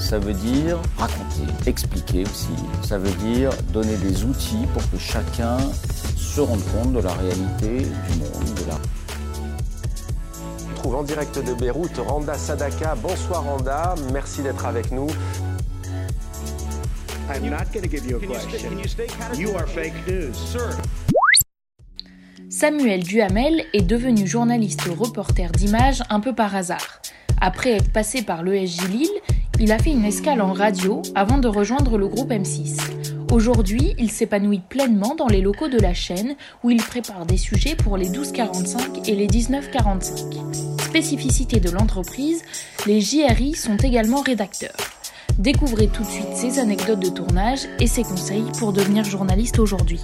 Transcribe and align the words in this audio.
ça 0.00 0.18
veut 0.18 0.32
dire 0.32 0.78
raconter, 0.96 1.44
expliquer 1.66 2.22
aussi. 2.24 2.48
Ça 2.82 2.98
veut 2.98 3.12
dire 3.32 3.50
donner 3.72 3.96
des 3.96 4.24
outils 4.24 4.66
pour 4.72 4.82
que 4.90 4.98
chacun 4.98 5.58
se 6.16 6.40
rende 6.40 6.62
compte 6.72 6.94
de 6.94 7.00
la 7.00 7.12
réalité 7.12 7.82
du 7.82 8.18
monde, 8.18 8.54
de 8.56 8.68
la 8.68 8.78
On 10.70 10.74
trouve 10.74 10.94
en 10.96 11.02
direct 11.02 11.38
de 11.38 11.52
Beyrouth 11.52 11.98
Randa 11.98 12.34
Sadaka. 12.34 12.94
Bonsoir 12.96 13.44
Randa, 13.44 13.94
merci 14.12 14.42
d'être 14.42 14.64
avec 14.64 14.90
nous. 14.90 15.08
I'm 17.32 17.48
not 17.48 17.70
going 17.72 17.82
to 17.82 17.88
give 17.88 18.06
you 18.06 18.16
a 18.16 18.20
question. 18.20 18.70
You 19.38 19.54
are 19.54 19.68
fake 19.68 19.94
news. 20.08 20.34
Samuel 22.48 23.04
Duhamel 23.04 23.64
est 23.74 23.82
devenu 23.82 24.26
journaliste 24.26 24.82
reporter 24.98 25.52
d'images 25.52 26.02
un 26.08 26.18
peu 26.18 26.34
par 26.34 26.56
hasard. 26.56 27.00
Après 27.40 27.70
être 27.72 27.92
passé 27.92 28.22
par 28.22 28.42
l'ESJ 28.42 28.88
Lille, 28.88 29.08
il 29.60 29.72
a 29.72 29.78
fait 29.78 29.90
une 29.90 30.06
escale 30.06 30.40
en 30.40 30.54
radio 30.54 31.02
avant 31.14 31.36
de 31.36 31.46
rejoindre 31.46 31.98
le 31.98 32.08
groupe 32.08 32.30
M6. 32.30 32.78
Aujourd'hui, 33.30 33.94
il 33.98 34.10
s'épanouit 34.10 34.62
pleinement 34.66 35.14
dans 35.14 35.26
les 35.26 35.42
locaux 35.42 35.68
de 35.68 35.78
la 35.78 35.92
chaîne 35.92 36.34
où 36.64 36.70
il 36.70 36.82
prépare 36.82 37.26
des 37.26 37.36
sujets 37.36 37.76
pour 37.76 37.98
les 37.98 38.08
1245 38.08 39.06
et 39.06 39.14
les 39.14 39.28
1945. 39.28 40.34
Spécificité 40.80 41.60
de 41.60 41.70
l'entreprise, 41.70 42.42
les 42.86 43.02
JRI 43.02 43.54
sont 43.54 43.76
également 43.76 44.22
rédacteurs. 44.22 44.76
Découvrez 45.38 45.88
tout 45.88 46.04
de 46.04 46.08
suite 46.08 46.34
ses 46.34 46.58
anecdotes 46.58 47.00
de 47.00 47.10
tournage 47.10 47.68
et 47.78 47.86
ses 47.86 48.02
conseils 48.02 48.50
pour 48.58 48.72
devenir 48.72 49.04
journaliste 49.04 49.58
aujourd'hui. 49.58 50.00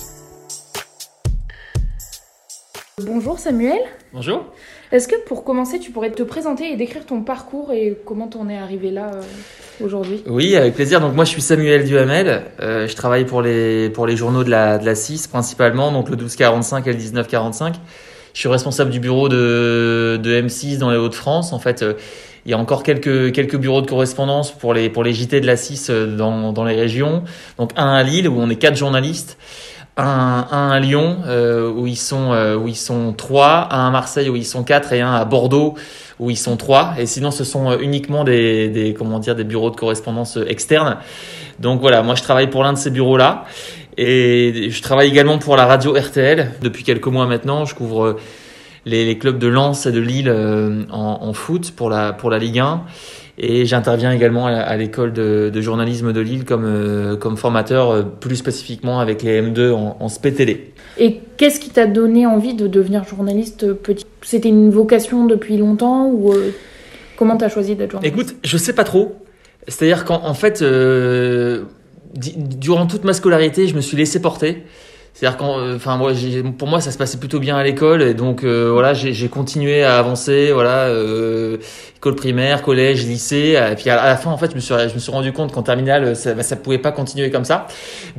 Bonjour 3.04 3.38
Samuel. 3.38 3.76
Bonjour. 4.14 4.46
Est-ce 4.90 5.06
que 5.06 5.16
pour 5.26 5.44
commencer, 5.44 5.78
tu 5.78 5.90
pourrais 5.90 6.10
te 6.10 6.22
présenter 6.22 6.72
et 6.72 6.76
décrire 6.76 7.04
ton 7.04 7.20
parcours 7.20 7.70
et 7.70 7.94
comment 8.06 8.26
t'en 8.26 8.48
es 8.48 8.56
arrivé 8.56 8.90
là 8.90 9.10
euh, 9.12 9.84
aujourd'hui? 9.84 10.22
Oui, 10.26 10.56
avec 10.56 10.72
plaisir. 10.72 11.02
Donc 11.02 11.14
moi, 11.14 11.26
je 11.26 11.28
suis 11.28 11.42
Samuel 11.42 11.84
Duhamel. 11.84 12.44
Euh, 12.58 12.88
je 12.88 12.96
travaille 12.96 13.26
pour 13.26 13.42
les 13.42 13.90
pour 13.90 14.06
les 14.06 14.16
journaux 14.16 14.44
de 14.44 14.50
la 14.50 14.78
de 14.78 14.86
la 14.86 14.94
6 14.94 15.26
principalement, 15.26 15.92
donc 15.92 16.08
le 16.08 16.16
1245 16.16 16.86
et 16.86 16.92
le 16.92 16.96
1945. 16.96 17.74
Je 18.32 18.40
suis 18.40 18.48
responsable 18.48 18.90
du 18.90 18.98
bureau 18.98 19.28
de 19.28 20.18
de 20.22 20.40
M6 20.40 20.78
dans 20.78 20.90
les 20.90 20.96
Hauts-de-France. 20.96 21.52
En 21.52 21.58
fait, 21.58 21.82
euh, 21.82 21.92
il 22.46 22.50
y 22.50 22.54
a 22.54 22.58
encore 22.58 22.82
quelques 22.82 23.30
quelques 23.34 23.56
bureaux 23.56 23.82
de 23.82 23.88
correspondance 23.88 24.52
pour 24.52 24.72
les 24.72 24.88
pour 24.88 25.04
les 25.04 25.12
JT 25.12 25.42
de 25.42 25.46
la 25.46 25.58
6 25.58 25.90
euh, 25.90 26.16
dans 26.16 26.54
dans 26.54 26.64
les 26.64 26.76
régions. 26.76 27.24
Donc 27.58 27.72
un 27.76 27.92
à 27.92 28.02
Lille 28.02 28.26
où 28.26 28.40
on 28.40 28.48
est 28.48 28.56
quatre 28.56 28.76
journalistes 28.76 29.36
un, 29.96 30.46
un 30.50 30.70
à 30.70 30.80
Lyon 30.80 31.18
euh, 31.26 31.70
où 31.70 31.86
ils 31.86 31.96
sont 31.96 32.32
euh, 32.32 32.56
où 32.56 32.68
ils 32.68 32.76
sont 32.76 33.12
trois, 33.12 33.68
un 33.70 33.88
à 33.88 33.90
Marseille 33.90 34.28
où 34.28 34.36
ils 34.36 34.44
sont 34.44 34.62
quatre 34.62 34.92
et 34.92 35.00
un 35.00 35.12
à 35.12 35.24
Bordeaux 35.24 35.74
où 36.18 36.30
ils 36.30 36.36
sont 36.36 36.56
trois. 36.56 36.94
Et 36.98 37.06
sinon, 37.06 37.30
ce 37.30 37.44
sont 37.44 37.70
euh, 37.70 37.78
uniquement 37.80 38.24
des, 38.24 38.68
des 38.68 38.94
comment 38.94 39.18
dire 39.18 39.34
des 39.34 39.44
bureaux 39.44 39.70
de 39.70 39.76
correspondance 39.76 40.38
externes. 40.46 40.98
Donc 41.58 41.80
voilà, 41.80 42.02
moi 42.02 42.14
je 42.14 42.22
travaille 42.22 42.50
pour 42.50 42.62
l'un 42.62 42.74
de 42.74 42.78
ces 42.78 42.90
bureaux 42.90 43.16
là 43.16 43.44
et 43.96 44.68
je 44.70 44.82
travaille 44.82 45.08
également 45.08 45.38
pour 45.38 45.56
la 45.56 45.64
radio 45.64 45.94
RTL 45.94 46.52
depuis 46.60 46.84
quelques 46.84 47.06
mois 47.06 47.26
maintenant. 47.26 47.64
Je 47.64 47.74
couvre 47.74 48.16
les, 48.84 49.06
les 49.06 49.16
clubs 49.16 49.38
de 49.38 49.46
Lens 49.46 49.86
et 49.86 49.92
de 49.92 50.00
Lille 50.00 50.30
en, 50.30 51.18
en 51.22 51.32
foot 51.32 51.72
pour 51.74 51.88
la 51.88 52.12
pour 52.12 52.28
la 52.28 52.38
Ligue 52.38 52.58
1. 52.58 52.84
Et 53.38 53.66
j'interviens 53.66 54.12
également 54.12 54.46
à, 54.46 54.76
l'école 54.76 55.12
de, 55.12 55.50
de, 55.52 55.60
journalisme 55.60 56.14
de 56.14 56.20
Lille 56.20 56.44
comme, 56.46 56.64
euh, 56.64 57.16
comme 57.16 57.36
formateur, 57.36 57.90
euh, 57.90 58.02
plus 58.02 58.36
spécifiquement 58.36 58.98
avec 58.98 59.22
les 59.22 59.42
M2 59.42 59.72
en, 59.72 59.96
en 60.00 60.08
SPTL. 60.08 60.58
Et 60.98 61.20
qu'est-ce 61.36 61.60
qui 61.60 61.70
t'a 61.70 61.86
donné 61.86 62.26
envie 62.26 62.54
de 62.54 62.66
devenir 62.66 63.04
journaliste 63.04 63.72
petit? 63.74 64.06
C'était 64.22 64.48
une 64.48 64.70
vocation 64.70 65.26
depuis 65.26 65.58
longtemps 65.58 66.06
ou 66.06 66.32
euh, 66.32 66.52
comment 67.16 67.36
t'as 67.36 67.50
choisi 67.50 67.76
d'être 67.76 67.92
journaliste? 67.92 68.18
Écoute, 68.18 68.36
je 68.42 68.56
sais 68.56 68.72
pas 68.72 68.84
trop. 68.84 69.16
C'est-à-dire 69.68 70.04
qu'en 70.04 70.24
en 70.24 70.34
fait, 70.34 70.62
euh, 70.62 71.64
durant 72.14 72.86
toute 72.86 73.04
ma 73.04 73.12
scolarité, 73.12 73.66
je 73.66 73.74
me 73.74 73.80
suis 73.80 73.96
laissé 73.96 74.22
porter. 74.22 74.62
C'est-à-dire 75.16 75.38
quand, 75.38 75.74
enfin 75.74 75.96
moi, 75.96 76.12
pour 76.58 76.68
moi, 76.68 76.82
ça 76.82 76.90
se 76.90 76.98
passait 76.98 77.16
plutôt 77.16 77.40
bien 77.40 77.56
à 77.56 77.64
l'école 77.64 78.02
et 78.02 78.12
donc 78.12 78.44
euh, 78.44 78.68
voilà, 78.70 78.92
j'ai 78.92 79.28
continué 79.30 79.82
à 79.82 79.96
avancer, 79.96 80.50
voilà, 80.52 80.88
euh, 80.88 81.56
école 81.96 82.16
primaire, 82.16 82.60
collège, 82.60 83.06
lycée, 83.06 83.58
et 83.58 83.74
puis 83.76 83.88
à, 83.88 83.96
la 84.04 84.16
fin, 84.18 84.30
en 84.30 84.36
fait, 84.36 84.50
je 84.50 84.56
me 84.56 84.60
suis, 84.60 84.74
je 84.74 84.92
me 84.92 84.98
suis 84.98 85.10
rendu 85.10 85.32
compte 85.32 85.52
qu'en 85.52 85.62
terminale, 85.62 86.14
ça, 86.16 86.34
bah, 86.34 86.42
ça 86.42 86.54
pouvait 86.56 86.76
pas 86.76 86.92
continuer 86.92 87.30
comme 87.30 87.46
ça. 87.46 87.66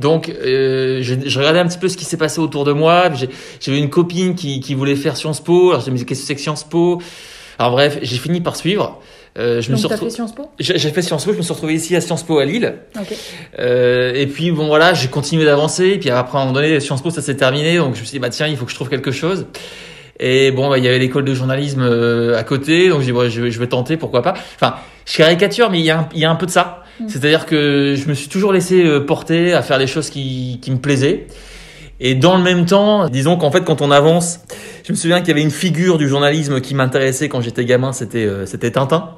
Donc, 0.00 0.28
euh, 0.28 0.98
je, 1.00 1.14
je, 1.24 1.38
regardais 1.38 1.60
un 1.60 1.68
petit 1.68 1.78
peu 1.78 1.88
ce 1.88 1.96
qui 1.96 2.04
s'est 2.04 2.16
passé 2.16 2.40
autour 2.40 2.64
de 2.64 2.72
moi. 2.72 3.12
J'avais 3.60 3.78
une 3.78 3.90
copine 3.90 4.34
qui, 4.34 4.58
qui 4.58 4.74
voulait 4.74 4.96
faire 4.96 5.16
Sciences 5.16 5.40
Po. 5.40 5.70
Alors 5.70 5.82
je 5.82 5.90
me 5.90 5.94
disais 5.94 6.04
qu'est-ce 6.04 6.22
que 6.22 6.26
c'est 6.26 6.34
que 6.34 6.40
Sciences 6.40 6.64
Po? 6.64 7.00
Alors 7.60 7.70
bref, 7.70 8.00
j'ai 8.02 8.16
fini 8.16 8.40
par 8.40 8.56
suivre. 8.56 9.00
Euh, 9.38 9.60
je 9.60 9.68
Donc 9.68 9.72
me 9.72 9.76
suis 9.76 9.86
retrouvé... 9.86 10.10
fait 10.10 10.14
Sciences 10.16 10.34
Po 10.34 10.50
J'ai 10.58 10.78
fait 10.78 11.02
Sciences 11.02 11.24
Po, 11.24 11.32
je 11.32 11.38
me 11.38 11.42
suis 11.42 11.52
retrouvé 11.52 11.74
ici 11.74 11.94
à 11.94 12.00
Sciences 12.00 12.24
Po 12.24 12.38
à 12.38 12.44
Lille. 12.44 12.74
Okay. 13.00 13.16
Euh, 13.58 14.12
et 14.14 14.26
puis 14.26 14.50
bon 14.50 14.66
voilà, 14.66 14.94
j'ai 14.94 15.08
continué 15.08 15.44
d'avancer. 15.44 15.86
Et 15.86 15.98
puis 15.98 16.10
après 16.10 16.38
à 16.38 16.40
un 16.40 16.44
moment 16.46 16.54
donné, 16.54 16.80
Sciences 16.80 17.02
Po 17.02 17.10
ça 17.10 17.22
s'est 17.22 17.36
terminé, 17.36 17.76
donc 17.78 17.94
je 17.94 18.00
me 18.00 18.04
suis 18.04 18.16
dit 18.16 18.18
bah 18.18 18.30
tiens, 18.30 18.48
il 18.48 18.56
faut 18.56 18.64
que 18.64 18.70
je 18.70 18.76
trouve 18.76 18.88
quelque 18.88 19.12
chose. 19.12 19.46
Et 20.20 20.50
bon, 20.50 20.68
bah, 20.68 20.78
il 20.78 20.84
y 20.84 20.88
avait 20.88 20.98
l'école 20.98 21.24
de 21.24 21.32
journalisme 21.32 21.82
euh, 21.82 22.36
à 22.36 22.42
côté, 22.42 22.88
donc 22.88 23.00
j'ai 23.00 23.06
dit 23.06 23.12
bon, 23.12 23.28
je, 23.28 23.48
je 23.48 23.60
vais 23.60 23.68
tenter, 23.68 23.96
pourquoi 23.96 24.22
pas. 24.22 24.34
Enfin, 24.56 24.74
je 25.06 25.16
caricature, 25.16 25.70
mais 25.70 25.78
il 25.78 25.84
y 25.84 25.90
a 25.90 26.00
un, 26.00 26.08
il 26.12 26.20
y 26.20 26.24
a 26.24 26.30
un 26.30 26.34
peu 26.34 26.46
de 26.46 26.50
ça. 26.50 26.82
Mm. 26.98 27.08
C'est-à-dire 27.08 27.46
que 27.46 27.94
je 27.96 28.08
me 28.08 28.14
suis 28.14 28.28
toujours 28.28 28.52
laissé 28.52 28.84
porter 29.06 29.52
à 29.52 29.62
faire 29.62 29.78
des 29.78 29.86
choses 29.86 30.10
qui, 30.10 30.58
qui 30.60 30.72
me 30.72 30.78
plaisaient. 30.78 31.28
Et 32.00 32.14
dans 32.14 32.36
le 32.36 32.42
même 32.42 32.64
temps, 32.64 33.08
disons 33.08 33.36
qu'en 33.36 33.50
fait, 33.50 33.64
quand 33.64 33.82
on 33.82 33.90
avance, 33.90 34.40
je 34.84 34.92
me 34.92 34.96
souviens 34.96 35.18
qu'il 35.18 35.28
y 35.28 35.30
avait 35.32 35.42
une 35.42 35.50
figure 35.50 35.98
du 35.98 36.08
journalisme 36.08 36.60
qui 36.60 36.74
m'intéressait 36.74 37.28
quand 37.28 37.40
j'étais 37.40 37.64
gamin, 37.64 37.92
c'était 37.92 38.24
euh, 38.24 38.46
c'était 38.46 38.70
Tintin, 38.70 39.10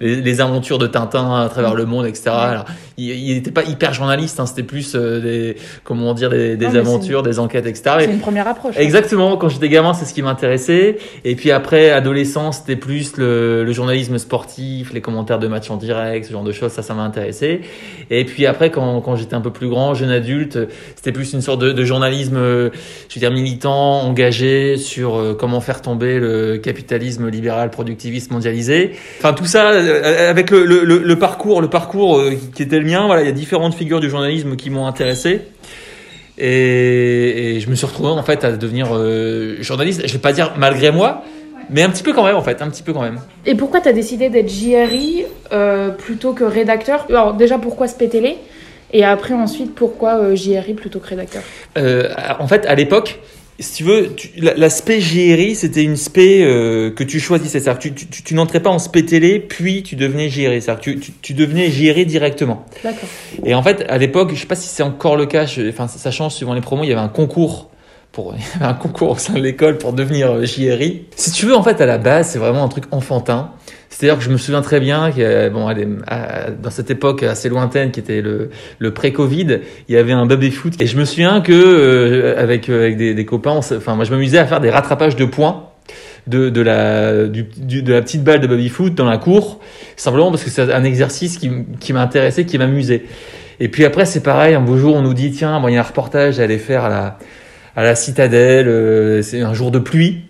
les, 0.00 0.20
les, 0.20 0.40
aventures 0.40 0.78
de 0.78 0.86
Tintin 0.86 1.42
à 1.42 1.48
travers 1.48 1.74
le 1.74 1.86
monde, 1.86 2.06
etc. 2.06 2.30
Alors, 2.30 2.64
il 2.96 3.34
n'était 3.34 3.50
pas 3.50 3.64
hyper 3.64 3.92
journaliste, 3.92 4.38
hein, 4.40 4.46
c'était 4.46 4.62
plus 4.62 4.94
euh, 4.94 5.20
des 5.20 5.56
comment 5.82 6.14
dire 6.14 6.30
des, 6.30 6.56
des 6.56 6.68
non, 6.68 6.76
aventures, 6.76 7.22
des 7.22 7.38
enquêtes, 7.38 7.66
etc. 7.66 7.96
C'est 8.00 8.04
une 8.06 8.18
première 8.18 8.46
approche. 8.48 8.76
Exactement. 8.76 9.36
Quand 9.36 9.48
j'étais 9.48 9.68
gamin, 9.68 9.94
c'est 9.94 10.04
ce 10.04 10.14
qui 10.14 10.22
m'intéressait. 10.22 10.98
Et 11.24 11.34
puis 11.34 11.50
après, 11.50 11.90
adolescent, 11.90 12.52
c'était 12.52 12.76
plus 12.76 13.16
le, 13.16 13.64
le, 13.64 13.72
journalisme 13.72 14.18
sportif, 14.18 14.92
les 14.92 15.00
commentaires 15.00 15.38
de 15.38 15.48
matchs 15.48 15.70
en 15.70 15.76
direct, 15.76 16.26
ce 16.26 16.32
genre 16.32 16.44
de 16.44 16.52
choses. 16.52 16.72
Ça, 16.72 16.82
ça 16.82 16.94
m'a 16.94 17.02
intéressé. 17.02 17.62
Et 18.10 18.24
puis 18.24 18.46
après, 18.46 18.70
quand 18.70 19.00
quand 19.00 19.16
j'étais 19.16 19.34
un 19.34 19.40
peu 19.40 19.52
plus 19.52 19.68
grand, 19.68 19.94
jeune 19.94 20.10
adulte, 20.10 20.58
c'était 20.96 21.12
plus 21.12 21.32
une 21.32 21.40
sorte 21.40 21.60
de, 21.60 21.72
de 21.72 21.84
journalisme, 21.84 22.36
je 22.36 23.14
veux 23.14 23.20
dire 23.20 23.30
militant, 23.30 24.02
engagé 24.02 24.76
sur 24.76 25.16
euh, 25.16 25.34
comment 25.38 25.60
faire 25.60 25.82
tomber 25.82 26.18
le 26.18 26.58
capitalisme 26.58 27.28
libéral 27.28 27.70
productiviste 27.70 28.30
mondialisé. 28.30 28.92
Enfin 29.18 29.32
tout 29.32 29.46
ça 29.46 29.53
euh, 29.60 30.30
avec 30.30 30.50
le, 30.50 30.64
le, 30.64 30.82
le 30.82 31.18
parcours, 31.18 31.60
le 31.60 31.68
parcours 31.68 32.18
euh, 32.18 32.32
qui 32.54 32.62
était 32.62 32.78
le 32.78 32.86
mien. 32.86 33.06
Voilà, 33.06 33.22
il 33.22 33.26
y 33.26 33.28
a 33.28 33.32
différentes 33.32 33.74
figures 33.74 34.00
du 34.00 34.10
journalisme 34.10 34.56
qui 34.56 34.70
m'ont 34.70 34.86
intéressé. 34.86 35.42
Et, 36.36 37.56
et, 37.56 37.60
je 37.60 37.70
me 37.70 37.74
suis 37.74 37.86
retrouvé 37.86 38.08
en 38.08 38.22
fait 38.22 38.44
à 38.44 38.52
devenir 38.52 38.88
euh, 38.92 39.56
journaliste. 39.60 40.02
Je 40.06 40.12
vais 40.12 40.18
pas 40.18 40.32
dire 40.32 40.54
malgré 40.56 40.90
moi, 40.90 41.22
mais 41.70 41.82
un 41.82 41.90
petit 41.90 42.02
peu 42.02 42.12
quand 42.12 42.24
même 42.24 42.36
en 42.36 42.42
fait, 42.42 42.60
un 42.60 42.68
petit 42.68 42.82
peu 42.82 42.92
quand 42.92 43.02
même. 43.02 43.20
Et 43.46 43.54
pourquoi 43.54 43.80
tu 43.80 43.88
as 43.88 43.92
décidé 43.92 44.30
d'être 44.30 44.48
JRI 44.48 45.26
euh, 45.52 45.90
plutôt 45.90 46.32
que 46.32 46.44
rédacteur? 46.44 47.06
Alors 47.08 47.34
déjà 47.34 47.58
pourquoi 47.58 47.86
SPTL 47.86 48.34
Et 48.92 49.04
après 49.04 49.34
ensuite 49.34 49.74
pourquoi 49.74 50.18
euh, 50.18 50.34
JRI 50.34 50.74
plutôt 50.74 50.98
que 50.98 51.08
rédacteur? 51.08 51.42
En 52.40 52.48
fait 52.48 52.66
à 52.66 52.74
l'époque 52.74 53.20
si 53.60 53.72
tu 53.74 53.84
veux, 53.84 54.10
l'aspect 54.36 54.98
GRI, 54.98 55.54
c'était 55.54 55.82
une 55.84 55.96
spé 55.96 56.42
euh, 56.44 56.90
que 56.90 57.04
tu 57.04 57.20
choisissais. 57.20 57.60
C'est-à-dire 57.60 57.78
que 57.78 57.88
tu, 57.88 58.06
tu, 58.08 58.22
tu 58.22 58.34
n'entrais 58.34 58.60
pas 58.60 58.70
en 58.70 58.78
spé 58.78 59.04
télé, 59.04 59.38
puis 59.38 59.82
tu 59.82 59.94
devenais. 59.96 60.28
C'est-à-dire 60.30 60.76
que 60.76 60.80
tu, 60.82 60.98
tu, 60.98 61.12
tu 61.22 61.34
devenais 61.34 61.68
GRI 61.68 62.04
directement. 62.06 62.66
D'accord. 62.82 63.08
Et 63.44 63.54
en 63.54 63.62
fait, 63.62 63.84
à 63.88 63.98
l'époque, 63.98 64.32
je 64.34 64.40
sais 64.40 64.46
pas 64.46 64.56
si 64.56 64.68
c'est 64.68 64.82
encore 64.82 65.16
le 65.16 65.26
cas, 65.26 65.46
je- 65.46 65.68
enfin, 65.68 65.86
ça, 65.88 66.10
change 66.10 66.34
suivant 66.34 66.54
les 66.54 66.60
promos, 66.60 66.82
il 66.84 66.88
y 66.88 66.92
avait 66.92 67.00
un 67.00 67.08
concours. 67.08 67.70
Pour, 68.12 68.34
il 68.36 68.40
y 68.40 68.56
avait 68.62 68.70
un 68.70 68.74
concours 68.74 69.10
au 69.10 69.16
sein 69.18 69.34
de 69.34 69.40
l'école 69.40 69.78
pour 69.78 69.92
devenir 69.92 70.30
euh, 70.32 70.44
JRI. 70.44 71.04
Si 71.16 71.30
tu 71.32 71.46
veux, 71.46 71.56
en 71.56 71.62
fait, 71.62 71.80
à 71.80 71.86
la 71.86 71.98
base, 71.98 72.30
c'est 72.30 72.38
vraiment 72.38 72.62
un 72.64 72.68
truc 72.68 72.84
enfantin. 72.92 73.52
C'est-à-dire 73.96 74.18
que 74.18 74.24
je 74.24 74.30
me 74.30 74.38
souviens 74.38 74.60
très 74.60 74.80
bien 74.80 75.12
que, 75.12 75.48
bon, 75.50 75.68
allez, 75.68 75.86
à- 76.08 76.50
dans 76.50 76.70
cette 76.70 76.90
époque 76.90 77.22
assez 77.22 77.48
lointaine 77.48 77.92
qui 77.92 78.00
était 78.00 78.22
le, 78.22 78.50
le 78.80 78.92
pré-Covid, 78.92 79.60
il 79.88 79.94
y 79.94 79.96
avait 79.96 80.10
un 80.10 80.26
baby 80.26 80.50
foot. 80.50 80.74
Et 80.80 80.86
je 80.86 80.96
me 80.96 81.04
souviens 81.04 81.40
que, 81.40 81.52
euh, 81.52 82.34
avec, 82.36 82.68
euh, 82.68 82.80
avec 82.80 82.96
des, 82.96 83.24
copains, 83.24 83.52
enfin, 83.52 83.94
moi, 83.94 84.04
je 84.04 84.10
m'amusais 84.10 84.38
à 84.38 84.46
faire 84.46 84.60
des 84.60 84.70
rattrapages 84.70 85.14
de 85.14 85.24
points 85.24 85.66
de, 86.26 86.48
de, 86.50 86.60
la, 86.60 87.28
du, 87.28 87.44
de 87.56 87.92
la 87.92 88.02
petite 88.02 88.24
balle 88.24 88.40
de 88.40 88.48
baby 88.48 88.68
foot 88.68 88.96
dans 88.96 89.04
la 89.04 89.18
cour, 89.18 89.60
simplement 89.94 90.30
parce 90.32 90.42
que 90.42 90.50
c'est 90.50 90.72
un 90.72 90.82
exercice 90.82 91.38
qui, 91.38 91.52
qui 91.78 91.92
m'intéressait, 91.92 92.46
qui 92.46 92.58
m'amusait. 92.58 93.04
Et 93.60 93.68
puis 93.68 93.84
après, 93.84 94.06
c'est 94.06 94.24
pareil, 94.24 94.56
un 94.56 94.60
beau 94.60 94.76
jour, 94.76 94.96
on 94.96 95.02
nous 95.02 95.14
dit, 95.14 95.30
tiens, 95.30 95.60
bon, 95.60 95.68
il 95.68 95.74
y 95.74 95.76
a 95.76 95.80
un 95.80 95.84
reportage 95.84 96.40
à 96.40 96.42
aller 96.42 96.58
faire 96.58 96.84
à 96.84 96.88
la, 96.88 97.18
à 97.76 97.84
la 97.84 97.94
citadelle, 97.94 98.66
euh, 98.66 99.22
c'est 99.22 99.42
un 99.42 99.54
jour 99.54 99.70
de 99.70 99.78
pluie, 99.78 100.22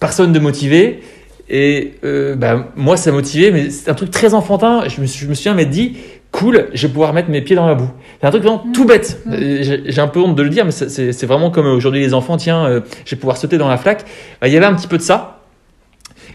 personne 0.00 0.32
de 0.32 0.40
motivé. 0.40 1.02
Et 1.48 1.94
euh, 2.04 2.34
bah, 2.34 2.68
moi, 2.76 2.96
ça 2.96 3.12
motivé, 3.12 3.50
mais 3.52 3.70
c'est 3.70 3.88
un 3.90 3.94
truc 3.94 4.10
très 4.10 4.34
enfantin. 4.34 4.82
Je 4.88 5.00
me, 5.00 5.06
je 5.06 5.26
me 5.26 5.34
souviens 5.34 5.54
m'être 5.54 5.70
dit, 5.70 5.96
cool, 6.32 6.66
je 6.74 6.86
vais 6.86 6.92
pouvoir 6.92 7.12
mettre 7.12 7.30
mes 7.30 7.40
pieds 7.40 7.54
dans 7.56 7.66
la 7.68 7.74
boue. 7.74 7.90
C'est 8.20 8.26
un 8.26 8.30
truc 8.30 8.42
vraiment 8.42 8.64
tout 8.74 8.84
bête. 8.84 9.20
Mmh. 9.26 9.32
Euh, 9.32 9.80
J'ai 9.86 10.00
un 10.00 10.08
peu 10.08 10.20
honte 10.20 10.34
de 10.34 10.42
le 10.42 10.48
dire, 10.50 10.64
mais 10.64 10.72
c'est- 10.72 11.24
vraiment 11.26 11.50
comme 11.50 11.66
aujourd'hui 11.66 12.00
les 12.00 12.14
enfants, 12.14 12.36
tiens, 12.36 12.66
euh, 12.66 12.80
je 13.04 13.14
vais 13.14 13.20
pouvoir 13.20 13.36
sauter 13.36 13.58
dans 13.58 13.68
la 13.68 13.76
flaque. 13.76 14.04
Bah, 14.40 14.48
Il 14.48 14.54
y 14.54 14.56
avait 14.56 14.66
un 14.66 14.74
petit 14.74 14.88
peu 14.88 14.96
de 14.98 15.02
ça. 15.02 15.32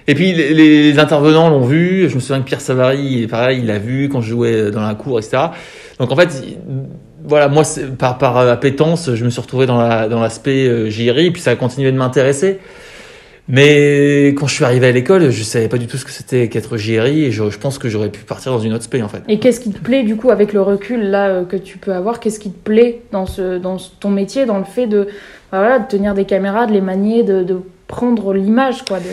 Et 0.08 0.16
puis 0.16 0.34
les, 0.34 0.54
les 0.54 0.98
intervenants 1.00 1.50
l'ont 1.50 1.66
vu. 1.66 2.10
Je 2.10 2.16
me 2.16 2.20
souviens 2.22 2.40
que 2.42 2.48
Pierre 2.48 2.62
Savary, 2.62 3.28
pareil, 3.28 3.60
il 3.60 3.68
l'a 3.68 3.78
vu 3.78 4.10
quand 4.10 4.22
je 4.22 4.30
jouais 4.30 4.72
dans 4.72 4.82
la 4.82 4.96
cour, 4.96 5.20
etc. 5.20 5.38
Donc 6.00 6.12
en 6.12 6.16
fait, 6.16 6.30
il- 6.46 6.58
voilà, 7.24 7.50
moi, 7.50 7.62
par, 8.00 8.18
par 8.18 8.38
appétence, 8.38 9.14
je 9.14 9.24
me 9.26 9.30
suis 9.30 9.42
retrouvé 9.42 9.68
dans 9.68 9.78
la- 9.78 10.08
dans 10.08 10.20
l'aspect 10.22 10.68
euh, 10.68 10.90
JRI, 10.90 11.30
puis 11.32 11.42
ça 11.42 11.52
a 11.52 11.56
continué 11.56 11.92
de 11.92 11.98
m'intéresser. 11.98 12.60
Mais 13.52 14.30
quand 14.30 14.48
je 14.48 14.56
suis 14.56 14.64
arrivé 14.64 14.88
à 14.88 14.92
l'école, 14.92 15.30
je 15.30 15.44
savais 15.44 15.68
pas 15.68 15.78
du 15.78 15.86
tout 15.86 15.98
ce 15.98 16.06
que 16.06 16.12
c'était 16.12 16.48
qu'être 16.48 16.78
JRI, 16.78 17.26
et 17.26 17.32
je, 17.32 17.44
pense 17.58 17.78
que 17.78 17.90
j'aurais 17.90 18.10
pu 18.10 18.24
partir 18.24 18.54
dans 18.54 18.60
une 18.60 18.74
autre 18.74 18.86
spé 18.86 19.04
en 19.04 19.10
fait. 19.10 19.24
Et 19.28 19.40
qu'est-ce 19.40 19.60
qui 19.60 19.72
te 19.72 19.80
plaît 19.80 20.04
du 20.04 20.16
coup 20.16 20.30
avec 20.30 20.54
le 20.54 20.62
recul 20.62 21.04
là 21.10 21.28
euh, 21.28 21.44
que 21.44 21.58
tu 21.58 21.78
peux 21.78 21.94
avoir? 21.94 22.22
Qu'est-ce 22.22 22.40
qui 22.40 22.50
te 22.50 22.64
plaît 22.64 23.02
dans 23.12 23.26
ton 24.00 24.10
métier, 24.10 24.46
dans 24.46 24.58
le 24.58 24.64
fait 24.64 24.88
de 24.88 25.10
bah, 25.52 25.80
de 25.80 25.86
tenir 25.86 26.14
des 26.14 26.24
caméras, 26.24 26.66
de 26.66 26.72
les 26.72 26.80
manier, 26.80 27.24
de 27.24 27.62
prendre 27.92 28.34
l'image 28.34 28.84
quoi. 28.86 29.00
De... 29.00 29.06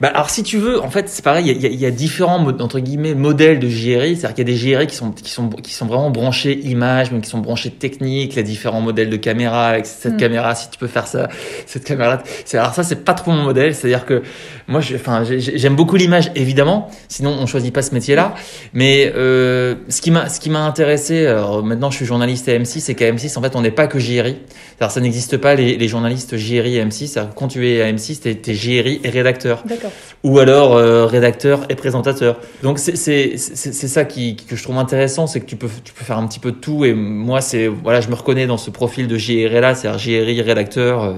Bah, 0.00 0.08
alors 0.14 0.30
si 0.30 0.42
tu 0.44 0.58
veux, 0.58 0.80
en 0.80 0.90
fait, 0.90 1.08
c'est 1.08 1.24
pareil, 1.24 1.46
il 1.50 1.60
y 1.60 1.66
a, 1.66 1.68
il 1.68 1.80
y 1.80 1.86
a 1.86 1.90
différents 1.90 2.38
entre 2.60 2.78
guillemets 2.78 3.14
modèles 3.14 3.58
de 3.58 3.68
JRI, 3.68 4.14
c'est-à-dire 4.16 4.34
qu'il 4.34 4.48
y 4.48 4.50
a 4.50 4.52
des 4.52 4.56
JRI 4.56 4.86
qui 4.86 4.94
sont 4.94 5.10
qui 5.10 5.30
sont 5.30 5.48
qui 5.48 5.72
sont 5.72 5.86
vraiment 5.86 6.10
branchés 6.10 6.60
images, 6.64 7.10
mais 7.10 7.20
qui 7.20 7.28
sont 7.30 7.38
branchés 7.38 7.70
technique, 7.70 8.34
il 8.34 8.36
y 8.36 8.40
a 8.40 8.42
différents 8.42 8.80
modèles 8.80 9.10
de 9.10 9.16
caméra, 9.16 9.66
avec 9.68 9.86
cette 9.86 10.14
Mm. 10.14 10.18
caméra 10.18 10.54
si 10.54 10.70
tu 10.70 10.78
peux 10.78 10.86
faire 10.86 11.06
ça, 11.06 11.28
cette 11.66 11.84
caméra. 11.84 12.22
C'est 12.44 12.58
alors 12.58 12.74
ça 12.74 12.82
c'est 12.84 13.04
pas 13.04 13.14
trop 13.14 13.32
mon 13.32 13.42
modèle, 13.42 13.74
c'est-à-dire 13.74 14.04
que 14.06 14.22
moi 14.68 14.80
enfin 14.94 15.24
j'ai- 15.24 15.40
j'ai- 15.40 15.58
j'aime 15.58 15.74
beaucoup 15.76 15.96
l'image 15.96 16.30
évidemment, 16.34 16.90
sinon 17.08 17.34
on 17.40 17.46
choisit 17.46 17.72
pas 17.74 17.82
ce 17.82 17.94
métier-là, 17.94 18.34
mais 18.74 19.12
euh, 19.16 19.74
ce 19.88 20.00
qui 20.02 20.10
m'a 20.10 20.28
ce 20.28 20.38
qui 20.40 20.50
m'a 20.50 20.60
intéressé 20.64 21.26
alors 21.26 21.62
maintenant 21.64 21.90
je 21.90 21.96
suis 21.96 22.06
journaliste 22.06 22.48
à 22.48 22.52
M6 22.52 22.90
et 22.90 22.94
qu'à 22.94 23.06
M6 23.10 23.38
en 23.38 23.42
fait 23.42 23.56
on 23.56 23.62
n'est 23.62 23.70
pas 23.70 23.86
que 23.86 23.98
JRI. 23.98 24.36
C'est-à-dire 24.76 24.92
ça 24.92 25.00
n'existe 25.00 25.38
pas 25.38 25.54
les, 25.54 25.76
les 25.78 25.88
journalistes 25.88 26.36
JRI 26.36 26.78
à 26.78 26.84
M6, 26.84 27.06
c'est-à-dire 27.06 27.32
que 27.32 27.38
quand 27.38 27.48
tu 27.48 27.66
es 27.66 27.80
à 27.80 27.90
M6 27.90 28.20
t'es 28.20 28.34
t'es 28.34 28.54
JRI 28.54 29.00
et 29.02 29.08
rédacteur 29.08 29.62
D'accord. 29.64 29.90
ou 30.22 30.38
alors 30.38 30.76
euh, 30.76 31.06
rédacteur 31.06 31.64
et 31.70 31.74
présentateur. 31.76 32.38
Donc 32.62 32.78
c'est 32.78 32.94
c'est 32.94 33.38
c'est 33.38 33.72
c'est 33.72 33.88
ça 33.88 34.04
qui 34.04 34.36
que 34.36 34.54
je 34.54 34.62
trouve 34.62 34.76
intéressant, 34.76 35.26
c'est 35.26 35.40
que 35.40 35.46
tu 35.46 35.56
peux 35.56 35.68
tu 35.82 35.94
peux 35.94 36.04
faire 36.04 36.18
un 36.18 36.26
petit 36.26 36.40
peu 36.40 36.52
de 36.52 36.56
tout 36.56 36.84
et 36.84 36.92
moi 36.92 37.40
c'est 37.40 37.68
voilà 37.68 38.02
je 38.02 38.08
me 38.08 38.14
reconnais 38.14 38.46
dans 38.46 38.58
ce 38.58 38.68
profil 38.68 39.08
de 39.08 39.16
JRI 39.16 39.48
là, 39.48 39.74
c'est-à-dire 39.74 39.98
JRI 39.98 40.42
rédacteur 40.42 41.04
euh, 41.04 41.14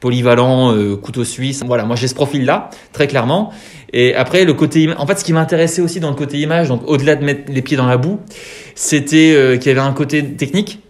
polyvalent 0.00 0.74
euh, 0.74 0.96
couteau 0.96 1.24
suisse. 1.24 1.62
Voilà, 1.66 1.84
moi 1.84 1.96
j'ai 1.96 2.08
ce 2.08 2.14
profil 2.14 2.44
là 2.44 2.68
très 2.92 3.06
clairement. 3.06 3.52
Et 3.94 4.14
après 4.14 4.44
le 4.44 4.52
côté 4.52 4.90
en 4.98 5.06
fait 5.06 5.18
ce 5.18 5.24
qui 5.24 5.32
m'intéressait 5.32 5.80
aussi 5.80 5.98
dans 5.98 6.10
le 6.10 6.16
côté 6.16 6.38
image, 6.38 6.68
donc 6.68 6.82
au-delà 6.86 7.16
de 7.16 7.24
mettre 7.24 7.50
les 7.50 7.62
pieds 7.62 7.78
dans 7.78 7.86
la 7.86 7.96
boue, 7.96 8.20
c'était 8.74 9.32
euh, 9.34 9.56
qu'il 9.56 9.68
y 9.68 9.70
avait 9.70 9.80
un 9.80 9.94
côté 9.94 10.22
technique 10.22 10.80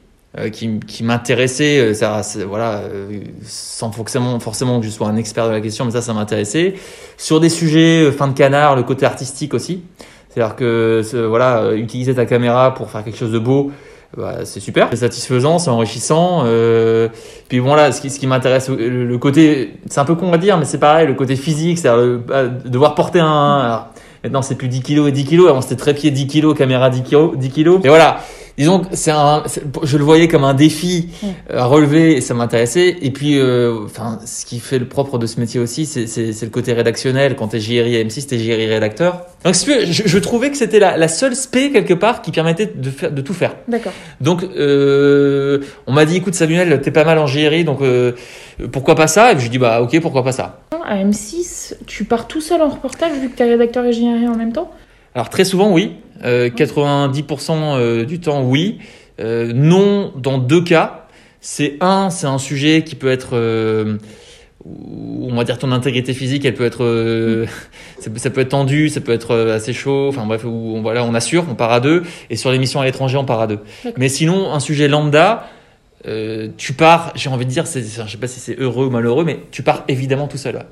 qui, 0.50 0.80
qui 0.86 1.04
m'intéressait, 1.04 1.78
euh, 1.80 2.44
voilà, 2.46 2.78
euh, 2.78 3.20
sans 3.44 3.90
forcément, 3.92 4.38
que 4.38 4.86
je 4.86 4.90
sois 4.90 5.08
un 5.08 5.16
expert 5.16 5.46
de 5.46 5.52
la 5.52 5.60
question, 5.60 5.84
mais 5.84 5.90
ça, 5.90 6.02
ça 6.02 6.12
m'intéressait. 6.12 6.74
Sur 7.16 7.40
des 7.40 7.48
sujets 7.48 8.04
euh, 8.04 8.12
fin 8.12 8.28
de 8.28 8.34
canard, 8.34 8.76
le 8.76 8.82
côté 8.82 9.06
artistique 9.06 9.54
aussi. 9.54 9.82
C'est-à-dire 10.28 10.56
que 10.56 11.02
voilà, 11.28 11.62
euh, 11.62 11.76
utiliser 11.76 12.14
ta 12.14 12.26
caméra 12.26 12.74
pour 12.74 12.90
faire 12.90 13.02
quelque 13.02 13.18
chose 13.18 13.32
de 13.32 13.38
beau, 13.38 13.72
bah, 14.16 14.44
c'est 14.44 14.60
super, 14.60 14.88
c'est 14.90 14.96
satisfaisant, 14.96 15.58
c'est 15.58 15.70
enrichissant. 15.70 16.42
Euh, 16.44 17.08
puis 17.48 17.58
ce 17.58 18.00
qui, 18.00 18.10
ce 18.10 18.18
qui 18.18 18.26
m'intéresse, 18.26 18.68
le, 18.68 19.18
côté, 19.18 19.74
c'est 19.88 20.00
un 20.00 20.04
peu 20.04 20.14
con 20.14 20.32
à 20.32 20.38
dire, 20.38 20.56
mais 20.56 20.64
c'est 20.64 20.78
pareil, 20.78 21.06
le 21.06 21.14
côté 21.14 21.36
physique, 21.36 21.78
c'est-à-dire 21.78 22.20
euh, 22.30 22.48
devoir 22.64 22.94
porter 22.94 23.20
un. 23.20 23.58
alors, 23.58 23.88
maintenant, 24.22 24.42
c'est 24.42 24.54
plus 24.54 24.68
10 24.68 24.82
kilos 24.82 25.08
et 25.08 25.12
10 25.12 25.24
kilos. 25.24 25.48
Avant, 25.48 25.60
c'était 25.60 25.76
trépied 25.76 26.10
10 26.10 26.26
kilos, 26.26 26.56
caméra 26.56 26.88
10 26.88 27.02
kilos. 27.02 27.36
10 27.36 27.50
kilos. 27.50 27.80
Et 27.84 27.88
voilà. 27.88 28.20
Disons 28.58 28.80
que 28.80 28.86
c'est 28.96 29.12
un, 29.12 29.44
je 29.84 29.96
le 29.96 30.02
voyais 30.04 30.26
comme 30.26 30.42
un 30.42 30.52
défi 30.54 31.10
euh, 31.22 31.58
à 31.60 31.64
relever 31.66 32.16
et 32.16 32.20
ça 32.20 32.34
m'intéressait. 32.34 32.96
Et 33.00 33.12
puis, 33.12 33.38
euh, 33.38 33.84
enfin, 33.84 34.18
ce 34.26 34.44
qui 34.44 34.58
fait 34.58 34.80
le 34.80 34.86
propre 34.86 35.16
de 35.16 35.26
ce 35.26 35.38
métier 35.38 35.60
aussi, 35.60 35.86
c'est, 35.86 36.08
c'est, 36.08 36.32
c'est 36.32 36.44
le 36.44 36.50
côté 36.50 36.72
rédactionnel. 36.72 37.36
Quand 37.36 37.48
t'es 37.48 37.60
JRI 37.60 37.96
à 37.96 38.02
M6, 38.02 38.26
t'es 38.26 38.38
JRI 38.38 38.66
rédacteur. 38.66 39.26
Donc, 39.44 39.54
si 39.54 39.64
tu 39.64 39.70
veux, 39.72 39.84
je, 39.86 40.02
je 40.06 40.18
trouvais 40.18 40.50
que 40.50 40.56
c'était 40.56 40.80
la, 40.80 40.96
la 40.96 41.06
seule 41.08 41.36
spé 41.36 41.70
quelque 41.70 41.94
part 41.94 42.20
qui 42.20 42.32
permettait 42.32 42.66
de 42.74 42.90
faire, 42.90 43.12
de 43.12 43.20
tout 43.22 43.34
faire. 43.34 43.54
D'accord. 43.68 43.92
Donc, 44.20 44.42
euh, 44.42 45.60
on 45.86 45.92
m'a 45.92 46.04
dit, 46.04 46.16
écoute 46.16 46.34
Samuel, 46.34 46.80
t'es 46.80 46.90
pas 46.90 47.04
mal 47.04 47.18
en 47.18 47.26
JRI, 47.28 47.62
donc 47.62 47.80
euh, 47.80 48.12
pourquoi 48.72 48.96
pas 48.96 49.06
ça? 49.06 49.32
Et 49.32 49.36
puis 49.36 49.46
je 49.46 49.50
dis, 49.50 49.58
bah 49.58 49.80
ok, 49.82 50.00
pourquoi 50.00 50.24
pas 50.24 50.32
ça? 50.32 50.60
À 50.84 50.96
M6, 50.96 51.74
tu 51.86 52.04
pars 52.04 52.26
tout 52.26 52.40
seul 52.40 52.60
en 52.60 52.68
reportage 52.68 53.12
vu 53.20 53.28
que 53.28 53.36
tu 53.36 53.42
es 53.42 53.46
rédacteur 53.46 53.84
et 53.84 53.92
JRI 53.92 54.26
en 54.26 54.36
même 54.36 54.52
temps? 54.52 54.70
Alors 55.14 55.30
très 55.30 55.44
souvent 55.44 55.72
oui, 55.72 55.96
Euh, 56.24 56.50
90% 56.50 57.52
euh, 57.52 58.04
du 58.04 58.20
temps 58.20 58.42
oui, 58.42 58.78
Euh, 59.20 59.52
non 59.52 60.12
dans 60.16 60.38
deux 60.38 60.62
cas. 60.62 61.06
C'est 61.40 61.76
un, 61.80 62.10
c'est 62.10 62.26
un 62.26 62.38
sujet 62.38 62.82
qui 62.84 62.94
peut 62.94 63.10
être, 63.10 63.30
euh, 63.36 63.96
on 64.64 65.34
va 65.34 65.44
dire 65.44 65.58
ton 65.58 65.72
intégrité 65.72 66.14
physique, 66.14 66.44
elle 66.44 66.54
peut 66.54 66.64
être, 66.64 66.84
euh, 66.84 67.46
ça, 68.00 68.10
peut, 68.10 68.18
ça 68.18 68.30
peut 68.30 68.40
être 68.42 68.50
tendu, 68.50 68.88
ça 68.88 69.00
peut 69.00 69.12
être 69.12 69.32
euh, 69.32 69.56
assez 69.56 69.72
chaud. 69.72 70.08
Enfin 70.08 70.24
bref, 70.26 70.44
on, 70.44 70.82
voilà, 70.82 71.04
on 71.04 71.14
assure, 71.14 71.44
on 71.50 71.54
part 71.54 71.72
à 71.72 71.80
deux, 71.80 72.02
et 72.30 72.36
sur 72.36 72.50
l'émission 72.52 72.80
à 72.80 72.84
l'étranger, 72.84 73.16
on 73.16 73.24
part 73.24 73.40
à 73.40 73.46
deux. 73.46 73.60
Mais 73.96 74.08
sinon, 74.08 74.52
un 74.52 74.60
sujet 74.60 74.88
lambda. 74.88 75.48
euh, 76.06 76.48
tu 76.56 76.72
pars, 76.74 77.12
j'ai 77.16 77.28
envie 77.30 77.44
de 77.44 77.50
dire, 77.50 77.66
c'est, 77.66 77.82
je 77.82 78.08
sais 78.10 78.18
pas 78.18 78.28
si 78.28 78.38
c'est 78.40 78.58
heureux 78.60 78.86
ou 78.86 78.90
malheureux, 78.90 79.24
mais 79.24 79.40
tu 79.50 79.62
pars 79.64 79.84
évidemment 79.88 80.28
tout 80.28 80.38
seul. 80.38 80.64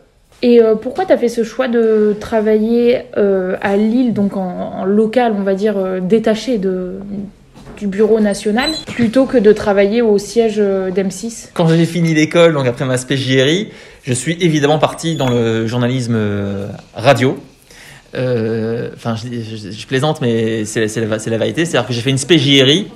Et 0.42 0.60
euh, 0.60 0.74
pourquoi 0.74 1.06
tu 1.06 1.12
as 1.12 1.18
fait 1.18 1.28
ce 1.28 1.44
choix 1.44 1.68
de 1.68 2.14
travailler 2.20 3.02
euh, 3.16 3.56
à 3.62 3.76
Lille, 3.76 4.12
donc 4.12 4.36
en, 4.36 4.84
local, 4.84 5.34
on 5.36 5.42
va 5.42 5.54
dire, 5.54 5.78
euh, 5.78 6.00
détaché 6.00 6.58
de, 6.58 6.98
du 7.78 7.86
bureau 7.86 8.20
national, 8.20 8.70
plutôt 8.86 9.24
que 9.24 9.38
de 9.38 9.52
travailler 9.52 10.02
au 10.02 10.18
siège 10.18 10.56
euh, 10.58 10.90
d'M6 10.90 11.50
Quand 11.54 11.68
j'ai 11.68 11.86
fini 11.86 12.12
l'école, 12.12 12.52
donc 12.52 12.66
après 12.66 12.84
ma 12.84 12.98
spé 12.98 13.16
JRI, 13.16 13.70
je 14.02 14.12
suis 14.12 14.36
évidemment 14.40 14.78
parti 14.78 15.16
dans 15.16 15.30
le 15.30 15.66
journalisme 15.66 16.18
radio. 16.94 17.38
Enfin, 18.14 19.14
je, 19.16 19.86
plaisante, 19.86 20.20
mais 20.20 20.64
c'est 20.64 20.86
la, 20.96 21.16
la 21.16 21.38
vérité. 21.38 21.64
C'est-à-dire 21.64 21.88
que 21.88 21.92
j'ai 21.92 22.00
fait 22.00 22.10
une 22.10 22.18
spé 22.18 22.38
JRI 22.38 22.86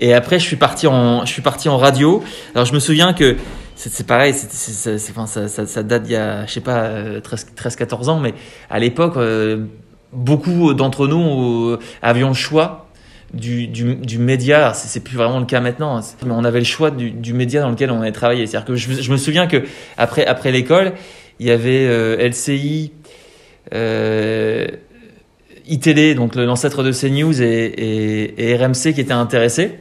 et 0.00 0.12
après 0.14 0.38
je 0.38 0.44
suis 0.44 0.56
parti 0.56 0.86
en, 0.86 1.24
je 1.24 1.32
suis 1.32 1.42
parti 1.42 1.68
en 1.68 1.78
radio. 1.78 2.22
Alors 2.54 2.66
je 2.66 2.74
me 2.74 2.80
souviens 2.80 3.12
que 3.12 3.36
c'est 3.76 4.06
pareil, 4.06 4.32
ça, 4.34 5.82
date 5.82 6.02
d'il 6.04 6.12
y 6.12 6.16
a, 6.16 6.46
je 6.46 6.52
sais 6.52 6.60
pas, 6.60 6.84
euh, 6.84 7.20
13-14 7.20 8.08
ans, 8.08 8.18
mais 8.18 8.34
à 8.70 8.78
l'époque, 8.78 9.16
euh, 9.16 9.66
beaucoup 10.12 10.74
d'entre 10.74 11.06
nous 11.06 11.70
euh, 11.70 11.78
avions 12.02 12.28
le 12.28 12.34
choix 12.34 12.86
du, 13.34 13.66
du, 13.68 13.96
du 13.96 14.18
média, 14.18 14.72
c'est 14.72 15.04
plus 15.04 15.16
vraiment 15.16 15.38
le 15.38 15.46
cas 15.46 15.60
maintenant, 15.60 15.98
hein, 15.98 16.00
mais 16.24 16.32
on 16.32 16.44
avait 16.44 16.58
le 16.58 16.64
choix 16.64 16.90
du, 16.90 17.32
média 17.34 17.60
dans 17.60 17.70
lequel 17.70 17.90
on 17.90 18.00
allait 18.00 18.12
travailler. 18.12 18.46
C'est-à-dire 18.46 18.66
que 18.66 18.76
je, 18.76 19.10
me 19.10 19.16
souviens 19.16 19.46
que 19.46 19.64
après, 19.98 20.24
après 20.24 20.52
l'école, 20.52 20.92
il 21.38 21.46
y 21.46 21.50
avait 21.50 21.86
euh, 21.86 22.28
LCI, 22.28 22.92
euh, 23.74 24.66
iTélé, 25.66 26.14
donc 26.14 26.34
l'ancêtre 26.34 26.82
de 26.82 26.92
CNews 26.92 27.42
et 27.42 28.56
RMC 28.58 28.94
qui 28.94 29.00
étaient 29.00 29.12
intéressés. 29.12 29.72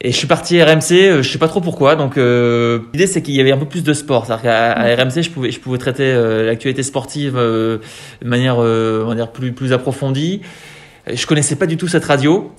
Et 0.00 0.10
je 0.10 0.16
suis 0.16 0.26
parti 0.26 0.60
à 0.60 0.64
RMC, 0.64 0.92
euh, 0.92 1.22
je 1.22 1.30
sais 1.30 1.38
pas 1.38 1.48
trop 1.48 1.60
pourquoi. 1.60 1.94
Donc 1.96 2.16
euh, 2.16 2.80
l'idée 2.92 3.06
c'est 3.06 3.22
qu'il 3.22 3.34
y 3.34 3.40
avait 3.40 3.52
un 3.52 3.58
peu 3.58 3.66
plus 3.66 3.84
de 3.84 3.92
sport. 3.92 4.26
C'est-à-dire 4.26 4.42
qu'à 4.42 4.72
à 4.72 4.94
RMC, 4.96 5.22
je 5.22 5.30
pouvais, 5.30 5.50
je 5.50 5.60
pouvais 5.60 5.78
traiter 5.78 6.04
euh, 6.04 6.46
l'actualité 6.46 6.82
sportive 6.82 7.36
euh, 7.36 7.78
de 8.20 8.28
manière, 8.28 8.58
on 8.58 9.06
va 9.06 9.14
dire 9.14 9.30
plus 9.30 9.52
plus 9.52 9.72
approfondie. 9.72 10.42
Je 11.12 11.26
connaissais 11.26 11.56
pas 11.56 11.66
du 11.66 11.76
tout 11.76 11.88
cette 11.88 12.04
radio. 12.04 12.52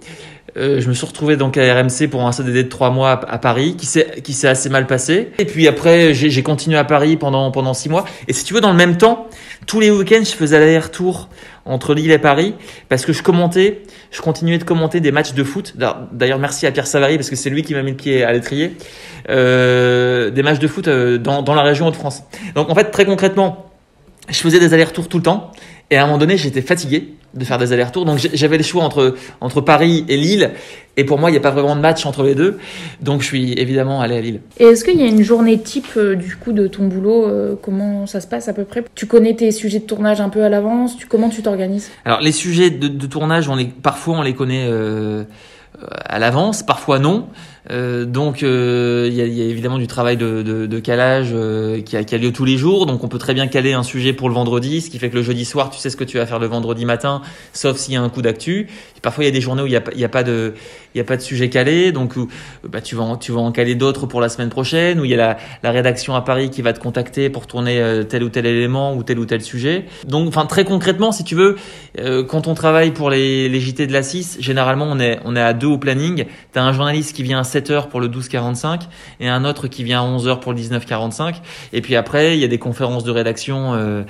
Euh, 0.55 0.79
je 0.81 0.87
me 0.87 0.93
suis 0.93 1.05
retrouvé 1.05 1.35
donc 1.35 1.57
à 1.57 1.81
RMC 1.81 2.07
pour 2.09 2.27
un 2.27 2.31
CDD 2.31 2.63
de 2.63 2.69
trois 2.69 2.91
mois 2.91 3.11
à, 3.11 3.37
Paris, 3.37 3.75
qui 3.75 3.85
s'est 3.85 4.47
assez 4.47 4.69
mal 4.69 4.85
passé. 4.87 5.31
Et 5.39 5.45
puis 5.45 5.67
après, 5.67 6.13
j'ai 6.13 6.43
continué 6.43 6.77
à 6.77 6.83
Paris 6.83 7.17
pendant 7.17 7.51
pendant 7.51 7.73
six 7.73 7.89
mois. 7.89 8.05
Et 8.27 8.33
si 8.33 8.43
tu 8.43 8.53
veux, 8.53 8.61
dans 8.61 8.71
le 8.71 8.77
même 8.77 8.97
temps, 8.97 9.27
tous 9.65 9.79
les 9.79 9.89
week-ends, 9.89 10.23
je 10.23 10.35
faisais 10.35 10.59
l'aller-retour 10.59 11.29
entre 11.65 11.93
Lille 11.93 12.11
et 12.11 12.17
Paris 12.17 12.55
parce 12.89 13.05
que 13.05 13.13
je 13.13 13.23
commentais, 13.23 13.81
je 14.11 14.21
continuais 14.21 14.57
de 14.57 14.63
commenter 14.63 14.99
des 14.99 15.11
matchs 15.11 15.33
de 15.33 15.43
foot. 15.43 15.75
D'ailleurs, 16.11 16.39
merci 16.39 16.67
à 16.67 16.71
Pierre 16.71 16.87
Savary 16.87 17.15
parce 17.15 17.29
que 17.29 17.35
c'est 17.35 17.49
lui 17.49 17.63
qui 17.63 17.73
m'a 17.73 17.83
mis 17.83 17.91
le 17.91 17.97
pied 17.97 18.23
à 18.23 18.33
l'étrier. 18.33 18.75
Euh, 19.29 20.29
des 20.29 20.43
matchs 20.43 20.59
de 20.59 20.67
foot 20.67 20.87
euh, 20.87 21.17
dans 21.17 21.41
dans 21.41 21.55
la 21.55 21.63
région 21.63 21.87
Hauts-de-France. 21.87 22.23
Donc 22.55 22.69
en 22.69 22.75
fait, 22.75 22.91
très 22.91 23.05
concrètement, 23.05 23.71
je 24.29 24.37
faisais 24.39 24.59
des 24.59 24.73
allers-retours 24.73 25.07
tout 25.07 25.17
le 25.17 25.23
temps. 25.23 25.51
Et 25.89 25.97
à 25.97 26.03
un 26.03 26.05
moment 26.05 26.17
donné, 26.17 26.37
j'étais 26.37 26.61
fatigué 26.61 27.13
de 27.33 27.43
faire 27.43 27.57
des 27.57 27.73
allers-retours. 27.73 28.05
Donc 28.05 28.19
j'avais 28.33 28.57
le 28.57 28.63
choix 28.63 28.83
entre, 28.83 29.15
entre 29.41 29.61
Paris 29.61 30.05
et 30.07 30.17
Lille. 30.17 30.51
Et 30.95 31.05
pour 31.05 31.17
moi, 31.17 31.31
il 31.31 31.33
n'y 31.33 31.37
a 31.37 31.41
pas 31.41 31.49
vraiment 31.49 31.75
de 31.75 31.81
match 31.81 32.05
entre 32.05 32.23
les 32.23 32.35
deux. 32.35 32.59
Donc 33.01 33.21
je 33.21 33.27
suis 33.27 33.53
évidemment 33.53 34.01
allé 34.01 34.17
à 34.17 34.21
Lille. 34.21 34.41
Et 34.59 34.65
est-ce 34.65 34.83
qu'il 34.83 34.99
y 34.99 35.03
a 35.03 35.07
une 35.07 35.23
journée 35.23 35.59
type 35.59 35.87
euh, 35.97 36.15
du 36.15 36.35
coup 36.35 36.51
de 36.51 36.67
ton 36.67 36.87
boulot 36.87 37.27
euh, 37.27 37.55
Comment 37.59 38.05
ça 38.05 38.21
se 38.21 38.27
passe 38.27 38.47
à 38.47 38.53
peu 38.53 38.63
près? 38.63 38.83
Tu 38.93 39.07
connais 39.07 39.35
tes 39.35 39.51
sujets 39.51 39.79
de 39.79 39.85
tournage 39.85 40.21
un 40.21 40.29
peu 40.29 40.43
à 40.43 40.49
l'avance? 40.49 40.97
Tu, 40.97 41.07
Comment 41.07 41.29
tu 41.29 41.41
t'organises? 41.41 41.89
Alors 42.05 42.21
les 42.21 42.31
sujets 42.31 42.69
de, 42.69 43.07
tournage, 43.07 43.49
on 43.49 43.55
les, 43.55 43.65
parfois 43.65 44.17
on 44.19 44.21
les 44.21 44.33
connaît 44.33 44.67
euh, 44.69 45.23
à 46.05 46.19
l'avance, 46.19 46.63
parfois 46.63 46.99
non. 46.99 47.27
Euh, 47.71 48.03
donc 48.05 48.43
euh, 48.43 49.07
il 49.09 49.15
y, 49.15 49.21
a, 49.21 49.25
y, 49.25 49.41
a, 49.41 49.45
évidemment 49.45 49.77
du 49.77 49.87
travail 49.87 50.17
de, 50.17 50.41
de, 50.41 50.65
de 50.65 50.79
calage 50.79 51.29
euh, 51.33 51.81
qui, 51.81 51.95
a, 51.95 52.03
qui, 52.03 52.13
a, 52.13 52.17
lieu 52.17 52.33
tous 52.33 52.45
les 52.45 52.57
jours. 52.57 52.85
Donc 52.85 53.03
on 53.03 53.07
peut 53.07 53.17
très 53.17 53.33
bien 53.33 53.47
caler 53.47 53.73
un 53.73 53.83
sujet 53.83 54.13
pour 54.13 54.27
le 54.27 54.35
vendredi, 54.35 54.81
ce 54.81 54.89
qui 54.89 54.99
fait 54.99 55.09
que 55.09 55.15
le 55.15 55.23
jeudi 55.23 55.45
soir 55.45 55.69
tu 55.69 55.79
sais 55.79 55.89
ce 55.89 55.95
que 55.95 56.03
tu 56.03 56.17
vas 56.17 56.25
faire 56.25 56.39
le 56.39 56.47
vendredi 56.47 56.85
matin, 56.85 57.21
sauf 57.53 57.77
s'il 57.77 57.93
y 57.93 57.97
a 57.97 58.01
un 58.01 58.09
coup 58.09 58.21
d'actu. 58.21 58.67
Parfois 59.01 59.23
il 59.23 59.27
y 59.27 59.29
a 59.29 59.33
des 59.33 59.41
journées 59.41 59.61
où 59.61 59.67
il 59.67 59.71
n'y 59.71 59.77
a, 59.77 59.83
y 59.95 60.03
a, 60.03 60.09
pas 60.09 60.23
de 60.23 60.53
a 60.97 61.03
pas 61.03 61.17
de 61.17 61.21
sujet 61.21 61.49
calé, 61.49 61.91
donc 61.91 62.15
bah, 62.67 62.81
tu 62.81 62.95
vas 62.95 63.03
en, 63.03 63.17
tu 63.17 63.31
vas 63.31 63.41
en 63.41 63.51
caler 63.51 63.75
d'autres 63.75 64.07
pour 64.07 64.21
la 64.21 64.29
semaine 64.29 64.49
prochaine. 64.49 64.99
Où 64.99 65.05
il 65.05 65.11
y 65.11 65.13
a 65.13 65.17
la, 65.17 65.37
la, 65.63 65.71
rédaction 65.71 66.15
à 66.15 66.21
Paris 66.21 66.49
qui 66.49 66.61
va 66.61 66.73
te 66.73 66.79
contacter 66.79 67.29
pour 67.29 67.47
tourner 67.47 68.03
tel 68.09 68.23
ou 68.23 68.29
tel 68.29 68.45
élément 68.45 68.95
ou 68.95 69.03
tel 69.03 69.19
ou 69.19 69.25
tel 69.25 69.41
sujet. 69.41 69.85
Donc 70.05 70.27
enfin 70.27 70.45
très 70.45 70.65
concrètement 70.65 71.11
si 71.11 71.23
tu 71.23 71.35
veux, 71.35 71.55
quand 72.27 72.47
on 72.47 72.53
travaille 72.53 72.91
pour 72.91 73.09
les, 73.09 73.47
les 73.47 73.59
JT 73.59 73.87
de 73.87 73.93
la 73.93 74.03
6, 74.03 74.37
généralement 74.39 74.87
on 74.89 74.99
est 74.99 75.19
on 75.25 75.35
est 75.35 75.41
à 75.41 75.53
deux 75.53 75.62
au 75.71 75.77
planning. 75.77 76.25
T'as 76.51 76.61
un 76.61 76.73
journaliste 76.73 77.15
qui 77.15 77.23
vient 77.23 77.39
à 77.39 77.43
7 77.43 77.69
heures 77.69 77.87
pour 77.89 77.99
le 77.99 78.07
12-45 78.07 78.81
et 79.19 79.29
un 79.29 79.45
autre 79.45 79.67
qui 79.67 79.83
vient 79.83 80.01
à 80.01 80.03
11 80.03 80.27
heures 80.27 80.39
pour 80.39 80.53
le 80.53 80.59
19-45. 80.59 81.35
Et 81.71 81.81
puis 81.81 81.95
après, 81.95 82.35
il 82.37 82.41
y 82.41 82.43
a 82.43 82.47
des 82.47 82.59
conférences 82.59 83.03
de 83.03 83.11
rédaction. 83.11 83.73
Euh, 83.73 84.03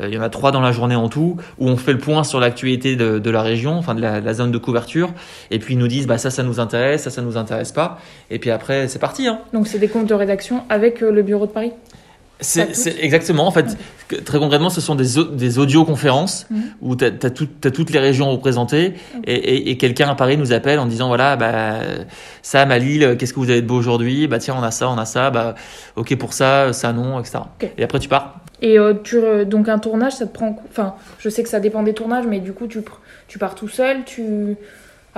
euh, 0.00 0.08
il 0.08 0.14
y 0.14 0.18
en 0.18 0.22
a 0.22 0.28
trois 0.28 0.52
dans 0.52 0.60
la 0.60 0.72
journée 0.72 0.96
en 0.96 1.08
tout 1.08 1.36
où 1.58 1.68
on 1.68 1.76
fait 1.76 1.92
le 1.92 1.98
point 1.98 2.24
sur 2.24 2.40
l'actualité 2.40 2.96
de, 2.96 3.30
la 3.30 3.42
région, 3.42 3.76
enfin 3.76 3.94
de 3.94 4.00
la, 4.00 4.20
la, 4.20 4.34
zone 4.34 4.50
de 4.50 4.58
couverture. 4.58 5.12
Et 5.50 5.58
puis 5.58 5.74
ils 5.74 5.78
nous 5.78 5.88
disent 5.88 6.06
bah 6.06 6.18
ça, 6.18 6.30
ça 6.30 6.42
nous 6.42 6.60
intéresse, 6.60 7.02
ça, 7.02 7.10
ça 7.10 7.22
nous 7.22 7.36
intéresse 7.36 7.72
pas. 7.72 7.98
Et 8.30 8.38
puis 8.38 8.50
après, 8.50 8.88
c'est 8.88 8.98
parti. 8.98 9.26
Hein. 9.26 9.40
Donc 9.52 9.66
c'est 9.66 9.78
des 9.78 9.88
comptes 9.88 10.06
de 10.06 10.14
rédaction 10.14 10.62
avec 10.68 11.02
euh, 11.02 11.10
le 11.10 11.22
bureau 11.22 11.46
de 11.46 11.52
Paris? 11.52 11.72
C'est 12.40 12.96
exactement, 13.00 13.46
en 13.46 13.50
fait, 13.50 13.76
très 14.24 14.38
concrètement, 14.38 14.70
ce 14.70 14.80
sont 14.80 14.94
des, 14.94 15.06
des 15.32 15.58
audioconférences 15.58 16.46
mmh. 16.50 16.60
où 16.82 16.96
tu 16.96 17.04
as, 17.04 17.30
toutes 17.30 17.90
les 17.90 17.98
régions 17.98 18.30
représentées 18.30 18.94
et, 19.24 19.34
et, 19.34 19.70
et 19.70 19.76
quelqu'un 19.76 20.08
à 20.08 20.14
Paris 20.14 20.36
nous 20.36 20.52
appelle 20.52 20.78
en 20.78 20.86
disant 20.86 21.08
voilà, 21.08 21.36
bah, 21.36 21.80
Sam 22.42 22.70
à 22.70 22.78
Lille, 22.78 23.16
qu'est-ce 23.18 23.32
que 23.32 23.40
vous 23.40 23.50
avez 23.50 23.62
de 23.62 23.66
beau 23.66 23.76
aujourd'hui? 23.76 24.28
Bah 24.28 24.38
tiens, 24.38 24.54
on 24.58 24.62
a 24.62 24.70
ça, 24.70 24.88
on 24.88 24.98
a 24.98 25.04
ça, 25.04 25.30
bah 25.30 25.54
ok 25.96 26.16
pour 26.16 26.32
ça, 26.32 26.72
ça 26.72 26.92
non, 26.92 27.18
etc. 27.18 27.40
Et 27.76 27.82
après 27.82 27.98
tu 27.98 28.08
pars. 28.08 28.40
Et 28.60 28.78
euh, 28.78 28.94
tu, 29.02 29.20
donc 29.46 29.68
un 29.68 29.78
tournage, 29.78 30.12
ça 30.12 30.26
te 30.26 30.32
prend. 30.32 30.60
Enfin, 30.68 30.94
je 31.18 31.28
sais 31.28 31.42
que 31.42 31.48
ça 31.48 31.60
dépend 31.60 31.82
des 31.82 31.94
tournages, 31.94 32.26
mais 32.26 32.40
du 32.40 32.52
coup, 32.52 32.66
tu, 32.66 32.80
tu 33.28 33.38
pars 33.38 33.54
tout 33.54 33.68
seul, 33.68 34.04
tu. 34.04 34.56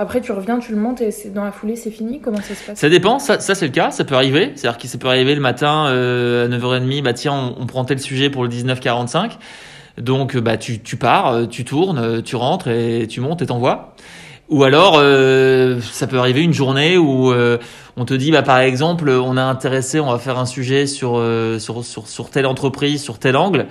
Après, 0.01 0.19
tu 0.19 0.31
reviens, 0.31 0.57
tu 0.57 0.71
le 0.71 0.79
montes 0.79 0.99
et 0.99 1.11
dans 1.31 1.43
la 1.43 1.51
foulée, 1.51 1.75
c'est 1.75 1.91
fini 1.91 2.19
Comment 2.21 2.41
ça 2.41 2.55
se 2.55 2.65
passe? 2.65 2.79
Ça 2.79 2.89
dépend, 2.89 3.19
ça, 3.19 3.39
c'est 3.39 3.65
le 3.67 3.71
cas, 3.71 3.91
ça 3.91 4.03
peut 4.03 4.15
arriver. 4.15 4.51
C'est-à-dire 4.55 4.79
que 4.79 4.87
ça 4.87 4.97
peut 4.97 5.07
arriver 5.07 5.35
le 5.35 5.41
matin 5.41 5.85
euh, 5.89 6.45
à 6.45 6.49
9h30, 6.49 7.03
bah 7.03 7.13
tiens, 7.13 7.53
on, 7.55 7.67
prend 7.67 7.85
tel 7.85 7.99
sujet 7.99 8.31
pour 8.31 8.41
le 8.41 8.49
19h45. 8.49 9.33
Donc, 9.99 10.35
bah, 10.37 10.57
tu, 10.57 10.79
tu 10.79 10.95
pars, 10.95 11.27
euh, 11.27 11.45
tu 11.45 11.65
tournes, 11.65 11.99
euh, 11.99 12.21
tu 12.23 12.35
rentres 12.35 12.67
et 12.67 13.05
tu 13.07 13.21
montes 13.21 13.43
et 13.43 13.45
t'envoies. 13.45 13.93
Ou 14.49 14.63
alors, 14.63 14.95
ça 15.81 16.07
peut 16.07 16.17
arriver 16.17 16.41
une 16.41 16.51
journée 16.51 16.97
où 16.97 17.31
on 17.31 18.05
te 18.05 18.13
dit, 18.13 18.31
bah, 18.31 18.41
par 18.41 18.59
exemple, 18.59 19.09
on 19.09 19.37
a 19.37 19.43
intéressé, 19.43 20.01
on 20.01 20.11
va 20.11 20.17
faire 20.17 20.37
un 20.37 20.45
sujet 20.45 20.87
sur, 20.87 21.23
sur, 21.59 21.85
sur, 21.85 22.29
telle 22.29 22.45
entreprise, 22.45 23.01
sur 23.01 23.17
tel 23.17 23.37
angle. 23.37 23.67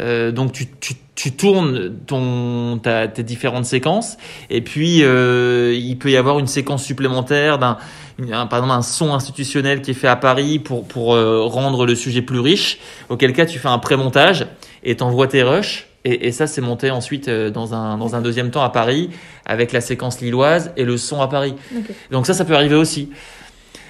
Euh, 0.00 0.32
donc 0.32 0.52
tu, 0.52 0.66
tu, 0.80 0.94
tu, 1.14 1.32
tournes 1.32 1.94
ton, 2.06 2.78
ta, 2.82 3.06
tes 3.06 3.22
différentes 3.22 3.64
séquences 3.64 4.16
et 4.50 4.60
puis 4.60 5.04
euh, 5.04 5.72
il 5.72 5.96
peut 5.98 6.10
y 6.10 6.16
avoir 6.16 6.40
une 6.40 6.48
séquence 6.48 6.82
supplémentaire 6.82 7.58
d'un 7.58 7.76
par 8.18 8.58
exemple 8.58 8.72
un 8.72 8.82
son 8.82 9.14
institutionnel 9.14 9.82
qui 9.82 9.92
est 9.92 9.94
fait 9.94 10.08
à 10.08 10.16
Paris 10.16 10.58
pour, 10.58 10.86
pour 10.86 11.14
euh, 11.14 11.44
rendre 11.44 11.86
le 11.86 11.94
sujet 11.94 12.22
plus 12.22 12.40
riche, 12.40 12.78
auquel 13.08 13.32
cas 13.32 13.46
tu 13.46 13.60
fais 13.60 13.68
un 13.68 13.78
pré-montage 13.78 14.46
et 14.82 14.96
t'envoies 14.96 15.28
tes 15.28 15.42
rushs. 15.42 15.86
Et, 16.06 16.26
et 16.26 16.32
ça, 16.32 16.46
c'est 16.46 16.60
monté 16.60 16.90
ensuite 16.90 17.30
dans 17.30 17.72
un, 17.72 17.96
dans 17.96 18.14
un 18.14 18.20
deuxième 18.20 18.50
temps 18.50 18.62
à 18.62 18.68
Paris 18.68 19.08
avec 19.46 19.72
la 19.72 19.80
séquence 19.80 20.20
lilloise 20.20 20.70
et 20.76 20.84
le 20.84 20.98
son 20.98 21.22
à 21.22 21.28
Paris. 21.28 21.54
Okay. 21.74 21.94
Donc 22.10 22.26
ça, 22.26 22.34
ça 22.34 22.44
peut 22.44 22.54
arriver 22.54 22.74
aussi. 22.74 23.08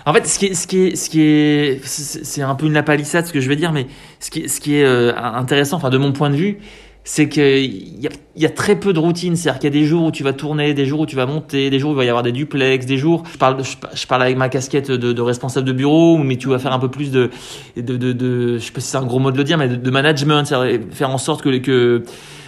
En 0.06 0.12
fait, 0.12 0.26
ce 0.26 0.38
qui 0.38 0.46
est, 0.46 0.54
ce 0.54 0.66
qui 0.66 0.78
est, 0.80 0.96
ce 0.96 1.08
qui 1.08 1.20
est, 1.23 1.80
c'est 1.84 2.42
un 2.42 2.54
peu 2.54 2.66
une 2.66 2.75
lapalissade 2.75 3.26
ce 3.26 3.32
que 3.32 3.40
je 3.40 3.49
vais 3.49 3.56
dire, 3.56 3.73
mais 3.73 3.87
ce 4.20 4.30
qui, 4.30 4.49
ce 4.49 4.61
qui 4.61 4.76
est 4.76 4.84
euh, 4.84 5.16
intéressant, 5.16 5.78
enfin 5.78 5.90
de 5.90 5.96
mon 5.96 6.12
point 6.12 6.28
de 6.28 6.37
vue, 6.37 6.58
c'est 7.04 7.28
qu'il 7.28 8.02
y 8.02 8.06
a, 8.06 8.11
y 8.37 8.46
a 8.46 8.50
très 8.50 8.76
peu 8.76 8.92
de 8.92 8.99
routine. 8.99 9.37
C'est-à-dire 9.37 9.61
qu'il 9.61 9.75
y 9.75 9.78
a 9.78 9.80
des 9.80 9.87
jours 9.87 10.04
où 10.04 10.11
tu 10.11 10.23
vas 10.23 10.34
tourner, 10.34 10.75
des 10.75 10.84
jours 10.84 11.00
où 11.00 11.06
tu 11.06 11.16
vas 11.16 11.26
monter, 11.26 11.70
des 11.70 11.78
jours 11.78 11.90
où 11.90 11.94
il 11.94 11.96
va 11.96 12.04
y 12.04 12.08
avoir 12.08 12.23
des 12.23 12.32
duplex, 12.32 12.84
des 12.84 12.99
jours. 12.99 13.23
Je 13.32 13.38
parle, 13.38 13.62
je, 13.62 14.06
parle 14.06 14.23
avec 14.23 14.37
ma 14.37 14.50
casquette 14.50 14.90
de, 14.90 15.12
de, 15.12 15.23
responsable 15.23 15.66
de 15.66 15.73
bureau, 15.73 16.18
mais 16.18 16.37
tu 16.37 16.49
vas 16.49 16.58
faire 16.58 16.73
un 16.73 16.78
peu 16.78 16.90
plus 16.90 17.11
de, 17.11 17.30
de, 17.76 17.96
de, 17.96 18.12
de 18.12 18.58
je 18.58 18.64
sais 18.64 18.73
pas 18.73 18.80
si 18.80 18.88
c'est 18.88 18.96
un 18.99 19.06
gros 19.06 19.18
mot 19.18 19.30
de 19.30 19.38
le 19.38 19.44
dire, 19.44 19.56
mais 19.56 19.68
de, 19.68 19.76
de 19.76 19.90
management, 19.90 20.44
faire 20.92 21.11
en 21.11 21.18
sorte 21.18 21.42
que, 21.42 21.58
que 21.58 22.04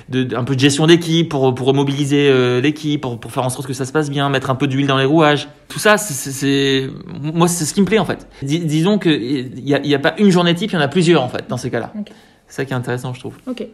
de, 0.09 0.37
un 0.37 0.45
peu 0.45 0.55
de 0.55 0.61
gestion 0.61 0.87
d'équipe 0.87 1.29
pour, 1.29 1.55
pour 1.55 1.75
mobiliser 1.75 2.29
euh, 2.31 2.61
l'équipe, 2.61 3.01
pour, 3.01 3.19
pour 3.19 3.33
faire 3.33 3.45
en 3.45 3.51
sorte 3.51 3.67
que 3.67 3.73
ça 3.73 3.85
se 3.85 3.93
passe 3.93 4.11
bien, 4.11 4.29
mettre 4.29 4.51
un 4.51 4.55
peu 4.55 4.67
d'huile 4.67 4.87
dans 4.87 4.99
les 4.99 5.05
rouages. 5.05 5.49
Tout 5.69 5.79
ça, 5.79 5.99
c'est 5.99 6.89
moi, 7.21 7.49
c'est 7.49 7.65
ce 7.65 7.75
qui 7.75 7.81
me 7.81 7.87
plaît 7.87 7.99
en 7.99 8.05
fait. 8.05 8.27
Dis, 8.43 8.61
disons 8.61 8.99
qu'il 8.99 9.51
n'y 9.55 9.75
a, 9.75 9.81
y 9.85 9.95
a 9.95 9.99
pas 9.99 10.15
une 10.19 10.31
journée 10.31 10.55
type, 10.55 10.71
il 10.73 10.75
y 10.75 10.79
en 10.79 10.81
a 10.81 10.89
plusieurs 10.89 11.23
en 11.23 11.29
fait 11.29 11.45
dans 11.49 11.57
ces 11.57 11.71
cas-là. 11.71 11.93
Okay. 12.01 12.13
C'est 12.49 12.57
ça 12.57 12.65
qui 12.65 12.73
est 12.73 12.77
intéressant, 12.77 13.13
je 13.13 13.21
trouve. 13.21 13.35
Ok. 13.49 13.67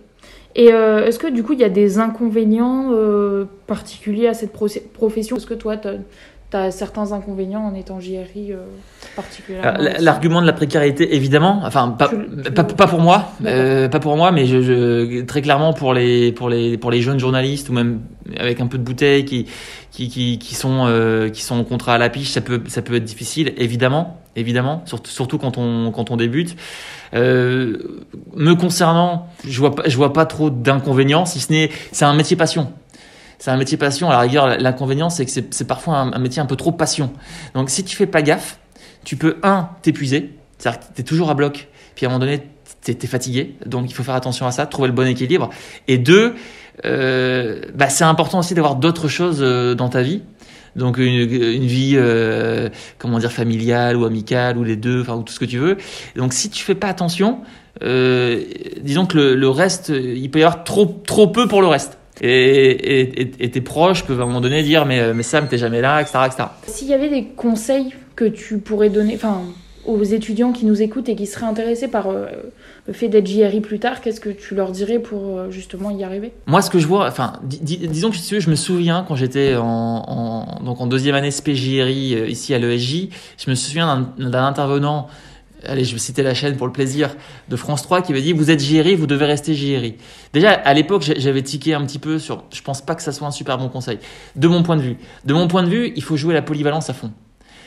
Et 0.54 0.72
euh, 0.72 1.06
est-ce 1.06 1.18
que 1.18 1.28
du 1.28 1.42
coup, 1.42 1.54
il 1.54 1.60
y 1.60 1.64
a 1.64 1.70
des 1.70 1.98
inconvénients 1.98 2.90
euh, 2.92 3.46
particuliers 3.66 4.28
à 4.28 4.34
cette 4.34 4.52
profession? 4.52 5.36
Est-ce 5.36 5.46
que 5.46 5.54
toi, 5.54 5.76
tu 6.52 6.56
as 6.58 6.70
certains 6.70 7.12
inconvénients 7.12 7.64
en 7.64 7.74
étant 7.74 7.98
JRI 7.98 8.52
euh, 8.52 8.58
particulièrement. 9.16 9.72
L'argument 9.98 10.40
de 10.42 10.46
la 10.46 10.52
précarité, 10.52 11.16
évidemment, 11.16 11.62
enfin 11.64 11.88
pas, 11.88 12.10
pas, 12.54 12.64
pas, 12.64 12.86
pour 12.86 13.00
moi, 13.00 13.32
euh, 13.46 13.88
pas 13.88 14.00
pour 14.00 14.16
moi, 14.16 14.32
mais 14.32 14.46
je, 14.46 14.60
je, 14.60 15.22
très 15.22 15.40
clairement 15.40 15.72
pour 15.72 15.94
les 15.94 16.30
pour 16.30 16.50
les 16.50 16.76
pour 16.76 16.90
les 16.90 17.00
jeunes 17.00 17.18
journalistes 17.18 17.70
ou 17.70 17.72
même 17.72 18.00
avec 18.38 18.60
un 18.60 18.66
peu 18.66 18.76
de 18.76 18.84
bouteille 18.84 19.24
qui 19.24 19.46
qui, 19.90 20.08
qui, 20.08 20.38
qui 20.38 20.54
sont 20.54 20.84
euh, 20.86 21.30
qui 21.30 21.42
sont 21.42 21.56
en 21.56 21.64
contrat 21.64 21.94
à 21.94 21.98
la 21.98 22.10
piche, 22.10 22.30
ça 22.30 22.42
peut 22.42 22.60
ça 22.66 22.82
peut 22.82 22.94
être 22.94 23.04
difficile, 23.04 23.54
évidemment, 23.56 24.20
évidemment, 24.36 24.82
surtout 24.84 25.10
surtout 25.10 25.38
quand 25.38 25.56
on 25.56 25.90
quand 25.90 26.10
on 26.10 26.16
débute. 26.16 26.54
Euh, 27.14 28.02
me 28.34 28.54
concernant, 28.54 29.28
je 29.46 29.58
vois 29.58 29.74
pas 29.74 29.82
je 29.86 29.96
vois 29.96 30.12
pas 30.12 30.26
trop 30.26 30.50
d'inconvénients, 30.50 31.24
si 31.24 31.40
ce 31.40 31.50
n'est 31.50 31.70
c'est 31.92 32.04
un 32.04 32.14
métier 32.14 32.36
passion 32.36 32.72
c'est 33.42 33.50
un 33.50 33.56
métier 33.56 33.76
passion. 33.76 34.08
À 34.08 34.12
la 34.12 34.20
rigueur, 34.20 34.56
l'inconvénient, 34.60 35.10
c'est 35.10 35.26
que 35.26 35.32
c'est 35.32 35.66
parfois 35.66 35.96
un, 35.96 36.18
métier 36.20 36.40
un 36.40 36.46
peu 36.46 36.54
trop 36.54 36.70
passion. 36.70 37.12
Donc, 37.54 37.70
si 37.70 37.82
tu 37.82 37.96
fais 37.96 38.06
pas 38.06 38.22
gaffe, 38.22 38.60
tu 39.02 39.16
peux, 39.16 39.38
un, 39.42 39.70
t'épuiser. 39.82 40.38
C'est-à-dire 40.58 40.78
que 40.78 40.84
tu 40.94 41.00
es 41.00 41.04
toujours 41.04 41.28
à 41.28 41.34
bloc. 41.34 41.66
Puis 41.96 42.06
à 42.06 42.08
un 42.08 42.12
moment 42.12 42.24
donné, 42.24 42.46
tu 42.84 42.92
es, 42.92 43.06
fatigué. 43.08 43.56
Donc, 43.66 43.90
il 43.90 43.94
faut 43.94 44.04
faire 44.04 44.14
attention 44.14 44.46
à 44.46 44.52
ça, 44.52 44.66
trouver 44.66 44.86
le 44.86 44.94
bon 44.94 45.08
équilibre. 45.08 45.50
Et 45.88 45.98
deux, 45.98 46.36
euh, 46.84 47.62
bah, 47.74 47.88
c'est 47.88 48.04
important 48.04 48.38
aussi 48.38 48.54
d'avoir 48.54 48.76
d'autres 48.76 49.08
choses 49.08 49.40
euh, 49.40 49.74
dans 49.74 49.88
ta 49.88 50.02
vie. 50.02 50.22
Donc 50.76 50.98
une, 50.98 51.26
vie, 51.26 51.94
euh, 51.96 52.68
comment 52.98 53.18
dire, 53.18 53.32
familiale 53.32 53.96
ou 53.96 54.04
amicale 54.04 54.56
ou 54.56 54.62
les 54.62 54.76
deux, 54.76 55.00
enfin 55.00 55.16
ou 55.16 55.24
tout 55.24 55.32
ce 55.32 55.40
que 55.40 55.46
tu 55.46 55.58
veux. 55.58 55.78
Donc 56.14 56.32
si 56.32 56.48
tu 56.48 56.62
fais 56.62 56.76
pas 56.76 56.86
attention, 56.86 57.40
disons 57.80 59.06
que 59.06 59.16
le, 59.16 59.34
le, 59.34 59.48
reste, 59.48 59.88
il 59.88 60.30
peut 60.30 60.38
y 60.38 60.44
avoir 60.44 60.62
trop 60.62 61.02
trop 61.04 61.26
peu 61.26 61.48
pour 61.48 61.60
le 61.60 61.66
reste 61.66 61.98
et, 62.22 63.00
et, 63.00 63.32
et, 63.40 63.50
tes 63.50 63.60
proches 63.60 64.04
peuvent 64.04 64.20
à 64.20 64.22
un 64.22 64.26
moment 64.26 64.40
donné 64.40 64.62
dire 64.62 64.86
mais, 64.86 65.12
mais 65.12 65.22
Sam 65.22 65.48
t'es 65.48 65.58
jamais 65.58 65.80
là 65.80 66.00
etc 66.00 66.18
etc 66.26 66.44
s'il 66.66 66.88
y 66.88 66.94
avait 66.94 67.08
des 67.08 67.24
conseils 67.24 67.92
que 68.14 68.24
tu 68.24 68.58
pourrais 68.58 68.90
donner 68.90 69.14
enfin 69.14 69.42
aux 69.84 70.02
étudiants 70.02 70.52
qui 70.52 70.64
nous 70.64 70.80
écoutent 70.80 71.08
et 71.08 71.16
qui 71.16 71.26
seraient 71.26 71.46
intéressés 71.46 71.88
par 71.88 72.08
euh, 72.08 72.26
le 72.86 72.92
fait 72.92 73.08
d'être 73.08 73.26
JRI 73.26 73.60
plus 73.60 73.78
tard, 73.78 74.00
qu'est-ce 74.00 74.20
que 74.20 74.28
tu 74.28 74.54
leur 74.54 74.70
dirais 74.70 74.98
pour 74.98 75.38
euh, 75.38 75.50
justement 75.50 75.90
y 75.90 76.04
arriver? 76.04 76.32
Moi, 76.46 76.62
ce 76.62 76.70
que 76.70 76.78
je 76.78 76.86
vois, 76.86 77.06
enfin, 77.06 77.34
dis, 77.42 77.78
disons 77.78 78.10
que 78.10 78.16
je 78.16 78.50
me 78.50 78.54
souviens 78.54 79.04
quand 79.06 79.16
j'étais 79.16 79.56
en, 79.56 79.64
en, 79.66 80.62
donc 80.62 80.80
en 80.80 80.86
deuxième 80.86 81.14
année 81.14 81.30
SPJRI 81.30 82.14
euh, 82.14 82.28
ici 82.28 82.54
à 82.54 82.58
l'ESJ, 82.58 83.08
je 83.38 83.50
me 83.50 83.54
souviens 83.54 84.08
d'un 84.18 84.44
intervenant 84.44 85.08
allez, 85.66 85.84
je 85.84 85.92
vais 85.92 85.98
citer 85.98 86.22
la 86.22 86.34
chaîne 86.34 86.56
pour 86.56 86.66
le 86.66 86.72
plaisir, 86.72 87.16
de 87.48 87.56
France 87.56 87.82
3 87.82 88.02
qui 88.02 88.12
avait 88.12 88.22
dit, 88.22 88.32
vous 88.32 88.50
êtes 88.50 88.60
JRI, 88.60 88.94
vous 88.94 89.06
devez 89.06 89.26
rester 89.26 89.54
JRI. 89.54 89.96
Déjà, 90.32 90.52
à 90.52 90.74
l'époque, 90.74 91.02
j'avais 91.16 91.42
tiqué 91.42 91.74
un 91.74 91.84
petit 91.84 91.98
peu 91.98 92.18
sur, 92.18 92.44
je 92.52 92.62
pense 92.62 92.82
pas 92.82 92.94
que 92.94 93.02
ça 93.02 93.12
soit 93.12 93.26
un 93.26 93.32
super 93.32 93.58
bon 93.58 93.68
conseil. 93.68 93.98
De 94.36 94.48
mon 94.48 94.62
point 94.62 94.76
de 94.76 94.82
vue. 94.82 94.96
De 95.24 95.34
mon 95.34 95.48
point 95.48 95.62
de 95.62 95.68
vue, 95.68 95.92
il 95.96 96.02
faut 96.02 96.16
jouer 96.16 96.34
la 96.34 96.42
polyvalence 96.42 96.90
à 96.90 96.94
fond. 96.94 97.12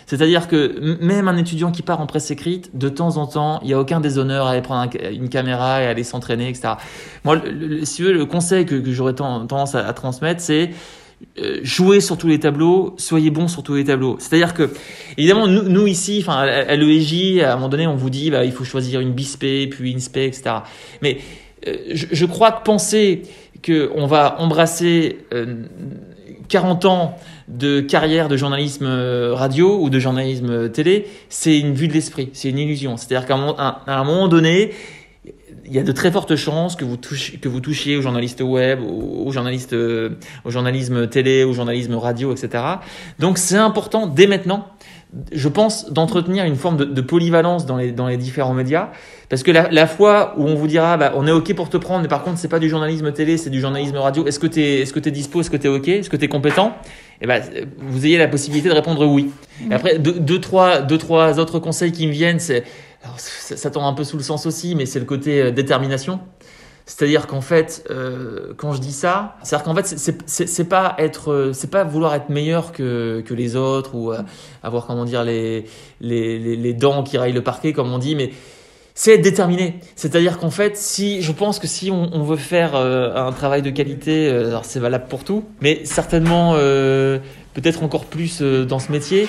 C'est-à-dire 0.06 0.48
que 0.48 0.98
même 1.02 1.28
un 1.28 1.38
étudiant 1.38 1.72
qui 1.72 1.82
part 1.82 2.00
en 2.00 2.06
presse 2.06 2.30
écrite, 2.30 2.78
de 2.78 2.90
temps 2.90 3.18
en 3.18 3.26
temps, 3.26 3.60
il 3.64 3.68
n'y 3.68 3.74
a 3.74 3.80
aucun 3.80 4.00
déshonneur 4.00 4.46
à 4.46 4.52
aller 4.52 4.62
prendre 4.62 4.92
une 5.12 5.30
caméra 5.30 5.82
et 5.82 5.88
aller 5.88 6.04
s'entraîner, 6.04 6.50
etc. 6.50 6.76
Moi, 7.24 7.38
le, 7.38 7.84
si 7.86 8.04
vous 8.04 8.10
le 8.10 8.26
conseil 8.26 8.66
que, 8.66 8.84
j'aurais 8.92 9.16
tendance 9.16 9.74
à, 9.74 9.92
transmettre, 9.94 10.42
c'est 10.42 10.70
euh, 11.40 11.60
jouer 11.64 12.02
sur 12.02 12.18
tous 12.18 12.28
les 12.28 12.40
tableaux, 12.40 12.94
soyez 12.98 13.30
bon 13.30 13.48
sur 13.48 13.64
tous 13.64 13.76
les 13.76 13.86
tableaux. 13.86 14.18
C'est-à-dire 14.20 14.54
que, 14.54 14.70
évidemment, 15.18 15.48
nous, 15.48 15.88
ici, 15.88 16.20
enfin, 16.22 16.40
à, 16.40 16.76
l'EJ, 16.76 17.42
à 17.42 17.54
un 17.54 17.56
moment 17.56 17.70
donné, 17.70 17.88
on 17.88 17.96
vous 17.96 18.10
dit, 18.10 18.32
bah, 18.32 18.46
il 18.46 18.52
faut 18.52 18.64
choisir 18.64 19.00
une 19.00 19.12
BISP, 19.12 19.70
puis 19.70 19.92
une 19.92 20.00
SPE, 20.00 20.18
etc. 20.18 20.56
Mais 21.02 21.20
euh, 21.68 21.78
je, 21.94 22.26
crois 22.26 22.52
que 22.52 22.64
penser 22.64 23.24
qu'on 23.66 24.06
va 24.06 24.40
embrasser 24.40 25.18
40 26.50 26.86
euh, 26.86 26.88
ans 26.88 27.18
de 27.48 27.80
carrière 27.82 28.28
de 28.28 28.38
journalisme 28.38 28.86
euh, 28.86 29.34
radio 29.34 29.80
ou 29.80 29.90
de 29.90 30.00
journalisme 30.00 30.70
télé, 30.70 31.08
c'est 31.30 31.58
une 31.58 31.74
vue 31.74 31.88
de 31.88 31.94
l'esprit, 31.94 32.30
c'est 32.34 32.50
une 32.50 32.60
illusion. 32.60 32.98
C'est-à-dire 32.98 33.28
qu'à 33.28 33.36
un, 33.36 34.04
moment 34.04 34.28
donné, 34.28 34.72
il 35.68 35.74
y 35.74 35.80
a 35.80 35.84
de 35.84 35.92
très 35.92 36.12
fortes 36.12 36.36
chances 36.36 36.76
que 36.76 36.86
vous, 36.86 36.98
touchiez, 36.98 37.38
que 37.38 37.50
vous 37.50 37.60
touchiez 37.60 37.98
aux 37.98 38.02
journalistes 38.02 38.42
web, 38.42 38.80
aux, 38.82 39.32
journalistes, 39.32 39.74
euh, 39.74 40.12
au 40.44 40.52
journalisme 40.52 41.08
télé, 41.08 41.44
au 41.44 41.54
journalisme 41.54 41.96
radio, 41.96 42.32
etc. 42.32 42.64
Donc 43.20 43.38
c'est 43.38 43.58
important 43.58 44.08
dès 44.08 44.28
maintenant, 44.28 44.68
je 45.32 45.48
pense, 45.48 45.92
d'entretenir 45.92 46.46
une 46.46 46.56
forme 46.56 46.78
de, 46.78 47.02
polyvalence 47.02 47.66
dans 47.66 47.78
les, 47.78 47.92
dans 47.92 48.08
les 48.08 48.18
différents 48.18 48.54
médias. 48.54 48.90
Parce 49.30 49.44
que 49.44 49.52
la, 49.52 49.70
la 49.72 49.88
fois 49.88 50.36
où 50.38 50.44
on 50.44 50.56
vous 50.56 50.68
dira, 50.68 50.98
bah, 50.98 51.14
on 51.16 51.26
est 51.26 51.32
OK 51.32 51.54
pour 51.56 51.70
te 51.70 51.78
prendre, 51.78 52.02
mais 52.02 52.08
par 52.08 52.24
contre, 52.24 52.38
c'est 52.38 52.48
pas 52.48 52.60
du 52.60 52.70
journalisme 52.70 53.12
télé, 53.12 53.38
c'est 53.38 53.50
du 53.50 53.62
journalisme 53.62 53.98
radio, 53.98 54.26
est-ce 54.28 54.40
que 54.40 54.48
tu 54.48 54.62
es, 54.62 54.82
est-ce 54.82 54.94
que 54.94 55.00
es 55.08 55.12
dispo, 55.12 55.42
est-ce 55.42 55.50
que 55.50 55.58
tu 55.58 55.68
es 55.68 55.70
OK, 55.70 55.88
est-ce 55.88 56.10
que 56.10 56.18
tu 56.18 56.26
es 56.26 56.28
compétent? 56.28 56.74
Eh 57.22 57.28
ben, 57.28 57.42
vous 57.80 58.06
ayez 58.06 58.18
la 58.18 58.28
possibilité 58.28 58.68
de 58.68 58.74
répondre 58.74 59.06
oui. 59.06 59.32
Et 59.72 59.74
après, 59.74 60.00
deux, 60.00 60.20
deux, 60.20 60.40
trois, 60.40 60.82
deux, 60.82 60.98
trois 60.98 61.40
autres 61.40 61.60
conseils 61.60 61.94
qui 61.94 62.08
me 62.08 62.12
viennent, 62.12 62.40
c'est, 62.40 62.66
ça, 63.18 63.70
tombe 63.72 63.84
un 63.84 63.94
peu 63.94 64.04
sous 64.04 64.18
le 64.18 64.24
sens 64.24 64.46
aussi, 64.46 64.76
mais 64.76 64.86
c'est 64.86 65.00
le 65.00 65.06
côté 65.06 65.42
euh, 65.42 65.52
détermination. 65.52 66.20
C'est-à-dire 66.86 67.26
qu'en 67.26 67.42
fait, 67.42 67.84
euh, 67.90 68.54
quand 68.58 68.74
je 68.74 68.80
dis 68.80 68.92
ça, 68.92 69.38
c'est-à-dire 69.42 69.66
qu'en 69.66 69.74
fait, 69.74 69.98
c'est 70.28 70.70
pas 70.70 70.96
être, 71.00 71.32
euh, 71.32 71.54
c'est 71.54 71.72
pas 71.72 71.84
vouloir 71.84 72.14
être 72.14 72.30
meilleur 72.30 72.72
que, 72.72 73.24
que 73.26 73.34
les 73.34 73.56
autres 73.56 73.96
ou 73.96 74.14
avoir 74.62 74.86
comment 74.86 75.04
dire 75.04 75.24
les, 75.24 75.66
les, 76.00 76.38
les, 76.38 76.74
dents 76.74 77.02
qui 77.02 77.18
raillent 77.18 77.34
le 77.34 77.42
parquet, 77.42 77.74
comme 77.74 77.92
on 77.92 77.98
dit, 77.98 78.16
mais 78.16 78.32
c'est 78.94 79.16
être 79.16 79.24
déterminé. 79.24 79.80
C'est-à-dire 79.96 80.38
qu'en 80.38 80.52
fait, 80.52 80.78
si 80.78 81.24
je 81.24 81.32
pense 81.32 81.58
que 81.58 81.66
si 81.66 81.90
on, 81.90 82.24
veut 82.24 82.38
faire 82.38 82.76
un 82.76 83.32
travail 83.32 83.64
de 83.64 83.72
qualité, 83.72 84.30
alors 84.30 84.64
c'est 84.64 84.80
valable 84.80 85.08
pour 85.10 85.24
tout, 85.24 85.44
mais 85.62 85.84
certainement 85.86 86.54
peut-être 86.54 87.84
encore 87.84 88.06
plus 88.06 88.42
dans 88.42 88.80
ce 88.80 88.92
métier. 88.92 89.28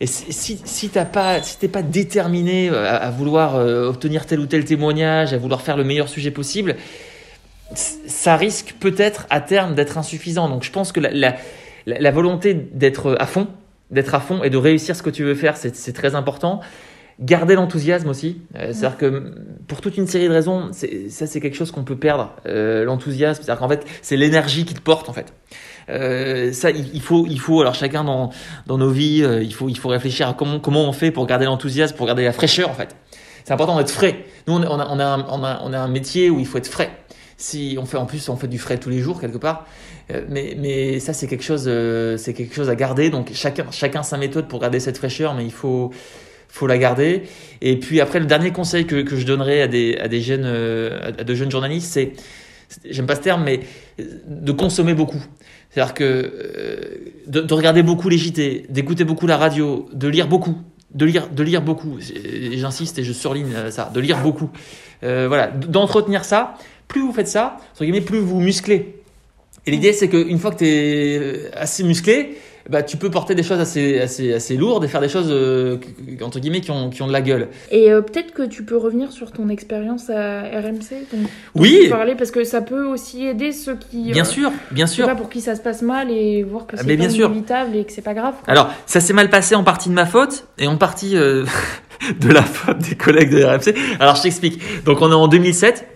Et 0.00 0.06
si, 0.06 0.60
si 0.62 0.88
t'as 0.90 1.06
pas, 1.06 1.42
si 1.42 1.58
t'es 1.58 1.68
pas 1.68 1.82
déterminé 1.82 2.68
à, 2.68 3.10
vouloir 3.10 3.54
obtenir 3.54 4.26
tel 4.26 4.40
ou 4.40 4.46
tel 4.46 4.64
témoignage, 4.64 5.32
à 5.32 5.38
vouloir 5.38 5.62
faire 5.62 5.78
le 5.78 5.84
meilleur 5.84 6.08
sujet 6.08 6.30
possible, 6.30 6.76
ça 7.74 8.36
risque 8.36 8.74
peut-être 8.78 9.26
à 9.30 9.40
terme 9.40 9.74
d'être 9.74 9.96
insuffisant. 9.96 10.50
Donc 10.50 10.64
je 10.64 10.70
pense 10.70 10.92
que 10.92 11.00
la, 11.00 11.10
la, 11.10 11.36
la 11.86 12.10
volonté 12.10 12.52
d'être 12.52 13.16
à 13.18 13.24
fond, 13.24 13.48
d'être 13.90 14.14
à 14.14 14.20
fond 14.20 14.42
et 14.42 14.50
de 14.50 14.58
réussir 14.58 14.96
ce 14.96 15.02
que 15.02 15.08
tu 15.08 15.24
veux 15.24 15.34
faire, 15.34 15.56
c'est 15.56 15.92
très 15.94 16.14
important 16.14 16.60
garder 17.20 17.54
l'enthousiasme 17.54 18.08
aussi. 18.08 18.42
Euh, 18.56 18.72
c'est-à-dire 18.72 18.98
que 18.98 19.34
pour 19.66 19.80
toute 19.80 19.96
une 19.96 20.06
série 20.06 20.28
de 20.28 20.32
raisons, 20.32 20.70
ça 20.72 21.26
c'est 21.26 21.40
quelque 21.40 21.56
chose 21.56 21.70
qu'on 21.70 21.84
peut 21.84 21.96
perdre. 21.96 22.34
Euh, 22.46 22.84
l'enthousiasme, 22.84 23.42
c'est-à-dire 23.42 23.60
qu'en 23.60 23.68
fait 23.68 23.84
c'est 24.02 24.16
l'énergie 24.16 24.64
qui 24.64 24.74
te 24.74 24.80
porte 24.80 25.08
en 25.08 25.12
fait. 25.12 25.32
Euh, 25.88 26.52
ça, 26.52 26.70
il, 26.70 27.00
faut, 27.00 27.26
il 27.28 27.38
faut. 27.38 27.60
Alors 27.60 27.74
chacun 27.74 28.04
dans 28.04 28.30
dans 28.66 28.78
nos 28.78 28.90
vies, 28.90 29.22
euh, 29.22 29.42
il 29.42 29.54
faut 29.54 29.68
il 29.68 29.78
faut 29.78 29.88
réfléchir 29.88 30.28
à 30.28 30.34
comment 30.34 30.58
comment 30.58 30.88
on 30.88 30.92
fait 30.92 31.10
pour 31.10 31.26
garder 31.26 31.44
l'enthousiasme, 31.44 31.96
pour 31.96 32.06
garder 32.06 32.24
la 32.24 32.32
fraîcheur 32.32 32.70
en 32.70 32.74
fait. 32.74 32.96
C'est 33.44 33.52
important 33.52 33.76
d'être 33.76 33.90
frais. 33.90 34.24
Nous 34.46 34.54
on 34.54 34.62
a 34.62 34.68
on 34.68 34.80
a 34.80 34.86
on 34.88 34.98
a 34.98 35.04
un, 35.04 35.60
on 35.62 35.72
a, 35.72 35.78
un 35.78 35.88
métier 35.88 36.30
où 36.30 36.40
il 36.40 36.46
faut 36.46 36.58
être 36.58 36.66
frais. 36.66 36.90
Si 37.36 37.76
on 37.80 37.86
fait 37.86 37.98
en 37.98 38.06
plus 38.06 38.28
on 38.28 38.36
fait 38.36 38.48
du 38.48 38.58
frais 38.58 38.78
tous 38.78 38.90
les 38.90 38.98
jours 38.98 39.20
quelque 39.20 39.38
part, 39.38 39.66
mais 40.28 40.56
mais 40.58 41.00
ça 41.00 41.12
c'est 41.12 41.26
quelque 41.26 41.44
chose 41.44 41.70
c'est 42.16 42.32
quelque 42.34 42.54
chose 42.54 42.70
à 42.70 42.74
garder. 42.74 43.10
Donc 43.10 43.30
chacun 43.34 43.66
chacun 43.70 44.02
sa 44.02 44.16
méthode 44.16 44.48
pour 44.48 44.58
garder 44.58 44.80
cette 44.80 44.96
fraîcheur, 44.96 45.34
mais 45.34 45.44
il 45.44 45.52
faut 45.52 45.92
faut 46.56 46.66
la 46.66 46.78
garder. 46.78 47.22
Et 47.60 47.78
puis 47.78 48.00
après, 48.00 48.18
le 48.18 48.26
dernier 48.26 48.50
conseil 48.50 48.86
que, 48.86 49.02
que 49.02 49.16
je 49.16 49.26
donnerais 49.26 49.62
à 49.62 49.68
des, 49.68 49.96
à 50.00 50.08
des 50.08 50.20
jeunes, 50.20 50.44
euh, 50.44 51.12
à 51.18 51.24
de 51.24 51.34
jeunes 51.34 51.50
journalistes, 51.50 51.92
c'est, 51.92 52.12
j'aime 52.88 53.06
pas 53.06 53.16
ce 53.16 53.20
terme, 53.20 53.44
mais 53.44 53.60
de 53.98 54.52
consommer 54.52 54.94
beaucoup. 54.94 55.22
C'est-à-dire 55.76 55.92
que 55.92 56.04
euh, 56.04 56.76
de, 57.26 57.42
de, 57.42 57.52
regarder 57.52 57.82
beaucoup 57.82 58.08
les 58.08 58.16
JT, 58.16 58.64
d'écouter 58.70 59.04
beaucoup 59.04 59.26
la 59.26 59.36
radio, 59.36 59.86
de 59.92 60.08
lire 60.08 60.26
beaucoup, 60.26 60.56
de 60.94 61.04
lire, 61.04 61.28
de 61.28 61.42
lire 61.42 61.60
beaucoup. 61.60 61.98
J'insiste 62.00 62.98
et 62.98 63.04
je 63.04 63.12
surligne 63.12 63.52
euh, 63.54 63.70
ça, 63.70 63.90
de 63.92 64.00
lire 64.00 64.22
beaucoup. 64.22 64.48
Euh, 65.02 65.28
voilà, 65.28 65.48
d'entretenir 65.48 66.24
ça. 66.24 66.54
Plus 66.88 67.02
vous 67.02 67.12
faites 67.12 67.28
ça, 67.28 67.58
plus 68.06 68.20
vous 68.20 68.40
musclez. 68.40 69.02
Et 69.66 69.70
l'idée, 69.70 69.92
c'est 69.92 70.08
qu'une 70.08 70.38
fois 70.38 70.50
que 70.52 70.60
tu 70.60 70.66
es 70.66 71.52
assez 71.52 71.84
musclé, 71.84 72.38
bah, 72.68 72.82
tu 72.82 72.96
peux 72.96 73.10
porter 73.10 73.34
des 73.34 73.42
choses 73.42 73.60
assez, 73.60 74.00
assez, 74.00 74.32
assez 74.32 74.56
lourdes 74.56 74.84
et 74.84 74.88
faire 74.88 75.00
des 75.00 75.08
choses, 75.08 75.28
euh, 75.30 75.78
entre 76.22 76.40
guillemets, 76.40 76.60
qui 76.60 76.70
ont, 76.70 76.90
qui 76.90 77.02
ont 77.02 77.06
de 77.06 77.12
la 77.12 77.20
gueule. 77.20 77.48
Et 77.70 77.92
euh, 77.92 78.00
peut-être 78.00 78.32
que 78.32 78.42
tu 78.42 78.64
peux 78.64 78.76
revenir 78.76 79.12
sur 79.12 79.30
ton 79.30 79.48
expérience 79.48 80.10
à 80.10 80.42
RMC 80.42 81.06
donc, 81.12 81.28
Oui 81.54 81.88
parler, 81.88 82.14
Parce 82.16 82.30
que 82.30 82.44
ça 82.44 82.62
peut 82.62 82.84
aussi 82.84 83.24
aider 83.26 83.52
ceux 83.52 83.76
qui. 83.76 84.10
Bien 84.10 84.22
euh, 84.22 84.26
sûr, 84.26 84.52
bien 84.70 84.86
sûr. 84.86 85.06
Pas 85.06 85.14
pour 85.14 85.30
qui 85.30 85.40
ça 85.40 85.54
se 85.54 85.60
passe 85.60 85.82
mal 85.82 86.10
et 86.10 86.42
voir 86.42 86.66
que 86.66 86.76
c'est 86.76 86.84
pas 86.84 86.92
inévitable 86.92 87.76
et 87.76 87.84
que 87.84 87.92
c'est 87.92 88.02
pas 88.02 88.14
grave. 88.14 88.34
Alors, 88.46 88.70
ça 88.86 89.00
s'est 89.00 89.12
mal 89.12 89.30
passé 89.30 89.54
en 89.54 89.64
partie 89.64 89.88
de 89.88 89.94
ma 89.94 90.06
faute 90.06 90.46
et 90.58 90.66
en 90.66 90.76
partie 90.76 91.14
de 92.20 92.28
la 92.28 92.42
faute 92.42 92.78
des 92.78 92.96
collègues 92.96 93.30
de 93.30 93.44
RMC. 93.44 93.74
Alors, 94.00 94.16
je 94.16 94.22
t'explique. 94.22 94.84
Donc, 94.84 95.02
on 95.02 95.10
est 95.10 95.14
en 95.14 95.28
2007. 95.28 95.86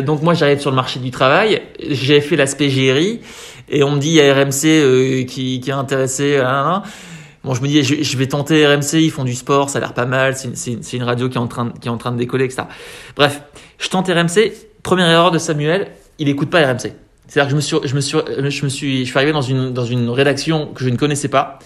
Donc, 0.00 0.22
moi, 0.22 0.34
j'arrive 0.34 0.60
sur 0.60 0.70
le 0.70 0.76
marché 0.76 1.00
du 1.00 1.10
travail. 1.10 1.62
J'ai 1.80 2.20
fait 2.20 2.36
l'aspect 2.36 2.68
GRI 2.68 3.20
et 3.72 3.82
on 3.82 3.90
me 3.90 3.98
dit 3.98 4.08
il 4.08 4.14
y 4.14 4.20
a 4.20 4.34
RMC 4.34 4.64
euh, 4.66 5.24
qui, 5.24 5.60
est 5.66 5.70
intéressé. 5.70 6.36
Hein, 6.36 6.46
hein. 6.46 6.82
Bon, 7.42 7.54
je 7.54 7.62
me 7.62 7.66
dis, 7.66 7.82
je, 7.82 8.16
vais 8.18 8.26
tenter 8.28 8.64
RMC, 8.66 8.94
ils 8.94 9.10
font 9.10 9.24
du 9.24 9.34
sport, 9.34 9.68
ça 9.68 9.78
a 9.78 9.80
l'air 9.80 9.94
pas 9.94 10.06
mal, 10.06 10.36
c'est 10.36 10.92
une 10.92 11.02
radio 11.02 11.28
qui 11.28 11.38
est, 11.38 11.40
en 11.40 11.48
train, 11.48 11.72
qui 11.80 11.88
est 11.88 11.90
en 11.90 11.96
train 11.96 12.12
de 12.12 12.16
décoller, 12.16 12.44
etc. 12.44 12.62
Bref, 13.16 13.42
je 13.78 13.88
tente 13.88 14.06
RMC, 14.06 14.52
première 14.84 15.08
erreur 15.08 15.32
de 15.32 15.38
Samuel, 15.38 15.88
il 16.20 16.28
écoute 16.28 16.50
pas 16.50 16.64
RMC. 16.64 16.92
C'est-à-dire 17.26 17.46
que 17.46 17.50
je 17.50 17.56
me 17.56 17.60
suis, 17.60 17.76
je 17.84 17.94
me 17.96 18.00
suis, 18.00 18.18
je 18.48 18.64
me 18.64 18.68
suis, 18.68 19.04
je 19.04 19.10
suis 19.10 19.16
arrivé 19.16 19.32
dans 19.32 19.42
une, 19.42 19.72
dans 19.72 19.84
une 19.84 20.08
rédaction 20.10 20.68
que 20.68 20.84
je 20.84 20.88
ne 20.88 20.96
connaissais 20.96 21.28
pas. 21.28 21.58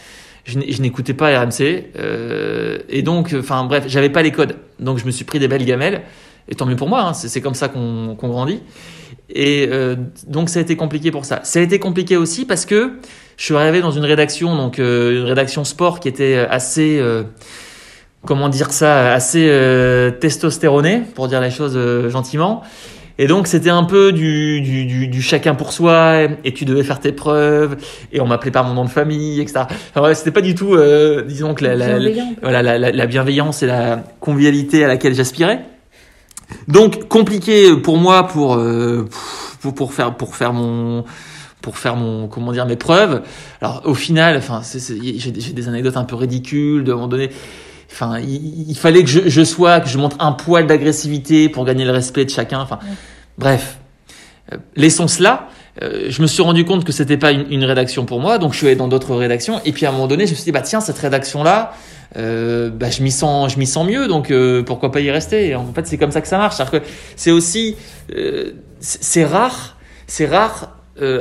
Je 0.46 0.80
n'écoutais 0.80 1.12
pas 1.12 1.38
RMC, 1.40 1.90
euh, 1.98 2.78
et 2.88 3.02
donc, 3.02 3.34
enfin 3.36 3.64
bref, 3.64 3.84
j'avais 3.88 4.10
pas 4.10 4.22
les 4.22 4.30
codes. 4.30 4.56
Donc 4.78 4.96
je 4.98 5.04
me 5.04 5.10
suis 5.10 5.24
pris 5.24 5.40
des 5.40 5.48
belles 5.48 5.64
gamelles, 5.64 6.02
et 6.48 6.54
tant 6.54 6.66
mieux 6.66 6.76
pour 6.76 6.88
moi, 6.88 7.02
hein, 7.02 7.14
c'est 7.14 7.40
comme 7.40 7.54
ça 7.54 7.68
qu'on 7.68 8.16
qu'on 8.16 8.28
grandit. 8.28 8.60
Et 9.28 9.68
euh, 9.70 9.96
donc 10.26 10.48
ça 10.48 10.60
a 10.60 10.62
été 10.62 10.76
compliqué 10.76 11.10
pour 11.10 11.24
ça. 11.24 11.40
Ça 11.42 11.58
a 11.58 11.62
été 11.62 11.78
compliqué 11.78 12.16
aussi 12.16 12.44
parce 12.44 12.64
que 12.64 12.98
je 13.36 13.44
suis 13.44 13.54
arrivé 13.54 13.80
dans 13.80 13.90
une 13.90 14.04
rédaction, 14.04 14.56
donc 14.56 14.78
euh, 14.78 15.20
une 15.20 15.24
rédaction 15.26 15.64
sport 15.64 16.00
qui 16.00 16.08
était 16.08 16.46
assez, 16.48 16.98
euh, 16.98 17.24
comment 18.24 18.48
dire 18.48 18.72
ça, 18.72 19.12
assez 19.12 19.46
euh, 19.50 20.10
testostéronée, 20.10 21.02
pour 21.14 21.28
dire 21.28 21.40
les 21.40 21.50
choses 21.50 21.78
gentiment. 22.08 22.62
Et 23.18 23.26
donc 23.26 23.46
c'était 23.46 23.70
un 23.70 23.84
peu 23.84 24.12
du, 24.12 24.60
du, 24.60 24.84
du, 24.84 25.08
du, 25.08 25.22
chacun 25.22 25.54
pour 25.54 25.72
soi, 25.72 26.28
et 26.44 26.52
tu 26.52 26.64
devais 26.64 26.82
faire 26.82 27.00
tes 27.00 27.12
preuves, 27.12 27.76
et 28.12 28.20
on 28.20 28.26
m'appelait 28.26 28.50
par 28.50 28.64
mon 28.64 28.74
nom 28.74 28.84
de 28.84 28.90
famille, 28.90 29.40
etc. 29.40 29.64
Enfin, 29.94 30.12
c'était 30.14 30.32
pas 30.32 30.42
du 30.42 30.54
tout, 30.54 30.76
disons 31.26 31.54
que 31.54 31.64
la, 31.64 31.74
la, 31.74 31.98
voilà, 32.42 32.62
la, 32.62 32.78
la, 32.78 33.06
bienveillance 33.06 33.62
et 33.62 33.66
la 33.66 34.04
convivialité 34.20 34.84
à 34.84 34.88
laquelle 34.88 35.14
j'aspirais. 35.14 35.64
Donc 36.68 37.08
compliqué 37.08 37.76
pour 37.76 37.96
moi 37.96 38.26
pour, 38.26 38.54
euh, 38.54 39.08
pour, 39.60 39.74
pour 39.74 39.92
faire 39.92 40.14
pour 40.16 40.36
faire 40.36 40.52
mon 40.52 41.04
pour 41.60 41.78
faire 41.78 41.96
mon 41.96 42.28
comment 42.28 42.52
dire 42.52 42.66
mes 42.66 42.76
preuves. 42.76 43.22
Alors 43.60 43.82
au 43.84 43.94
final, 43.94 44.36
enfin 44.36 44.62
j'ai 44.62 45.52
des 45.52 45.68
anecdotes 45.68 45.96
un 45.96 46.04
peu 46.04 46.16
ridicules 46.16 46.84
de 46.84 46.92
un 46.92 46.94
moment 46.94 47.08
donné. 47.08 47.30
Enfin, 47.90 48.18
il, 48.18 48.76
fallait 48.76 49.02
que 49.02 49.08
je, 49.08 49.28
je, 49.28 49.44
sois, 49.44 49.80
que 49.80 49.88
je 49.88 49.96
montre 49.96 50.16
un 50.18 50.32
poil 50.32 50.66
d'agressivité 50.66 51.48
pour 51.48 51.64
gagner 51.64 51.84
le 51.84 51.92
respect 51.92 52.24
de 52.24 52.30
chacun. 52.30 52.60
Enfin, 52.60 52.78
bref, 53.38 53.78
euh, 54.52 54.56
laissons 54.74 55.08
cela. 55.08 55.48
Euh, 55.82 56.06
je 56.08 56.22
me 56.22 56.26
suis 56.26 56.42
rendu 56.42 56.64
compte 56.64 56.84
que 56.84 56.92
c'était 56.92 57.18
pas 57.18 57.32
une, 57.32 57.50
une, 57.50 57.64
rédaction 57.64 58.06
pour 58.06 58.20
moi, 58.20 58.38
donc 58.38 58.52
je 58.52 58.58
suis 58.58 58.66
allé 58.66 58.76
dans 58.76 58.88
d'autres 58.88 59.14
rédactions. 59.14 59.60
Et 59.64 59.72
puis 59.72 59.84
à 59.86 59.90
un 59.90 59.92
moment 59.92 60.06
donné, 60.06 60.26
je 60.26 60.30
me 60.30 60.36
suis 60.36 60.44
dit 60.44 60.52
bah 60.52 60.62
tiens 60.62 60.80
cette 60.80 60.98
rédaction 60.98 61.42
là, 61.42 61.74
euh, 62.16 62.70
bah, 62.70 62.90
je 62.90 63.02
m'y 63.02 63.10
sens, 63.10 63.52
je 63.52 63.58
m'y 63.58 63.66
sens 63.66 63.86
mieux, 63.86 64.08
donc 64.08 64.30
euh, 64.30 64.62
pourquoi 64.62 64.90
pas 64.90 65.00
y 65.00 65.10
rester? 65.10 65.54
En 65.54 65.72
fait, 65.72 65.86
c'est 65.86 65.98
comme 65.98 66.12
ça 66.12 66.20
que 66.20 66.28
ça 66.28 66.38
marche. 66.38 66.56
c'est 67.16 67.30
aussi, 67.30 67.76
euh, 68.14 68.52
c'est 68.80 69.24
rare, 69.24 69.76
c'est 70.06 70.26
rare 70.26 70.72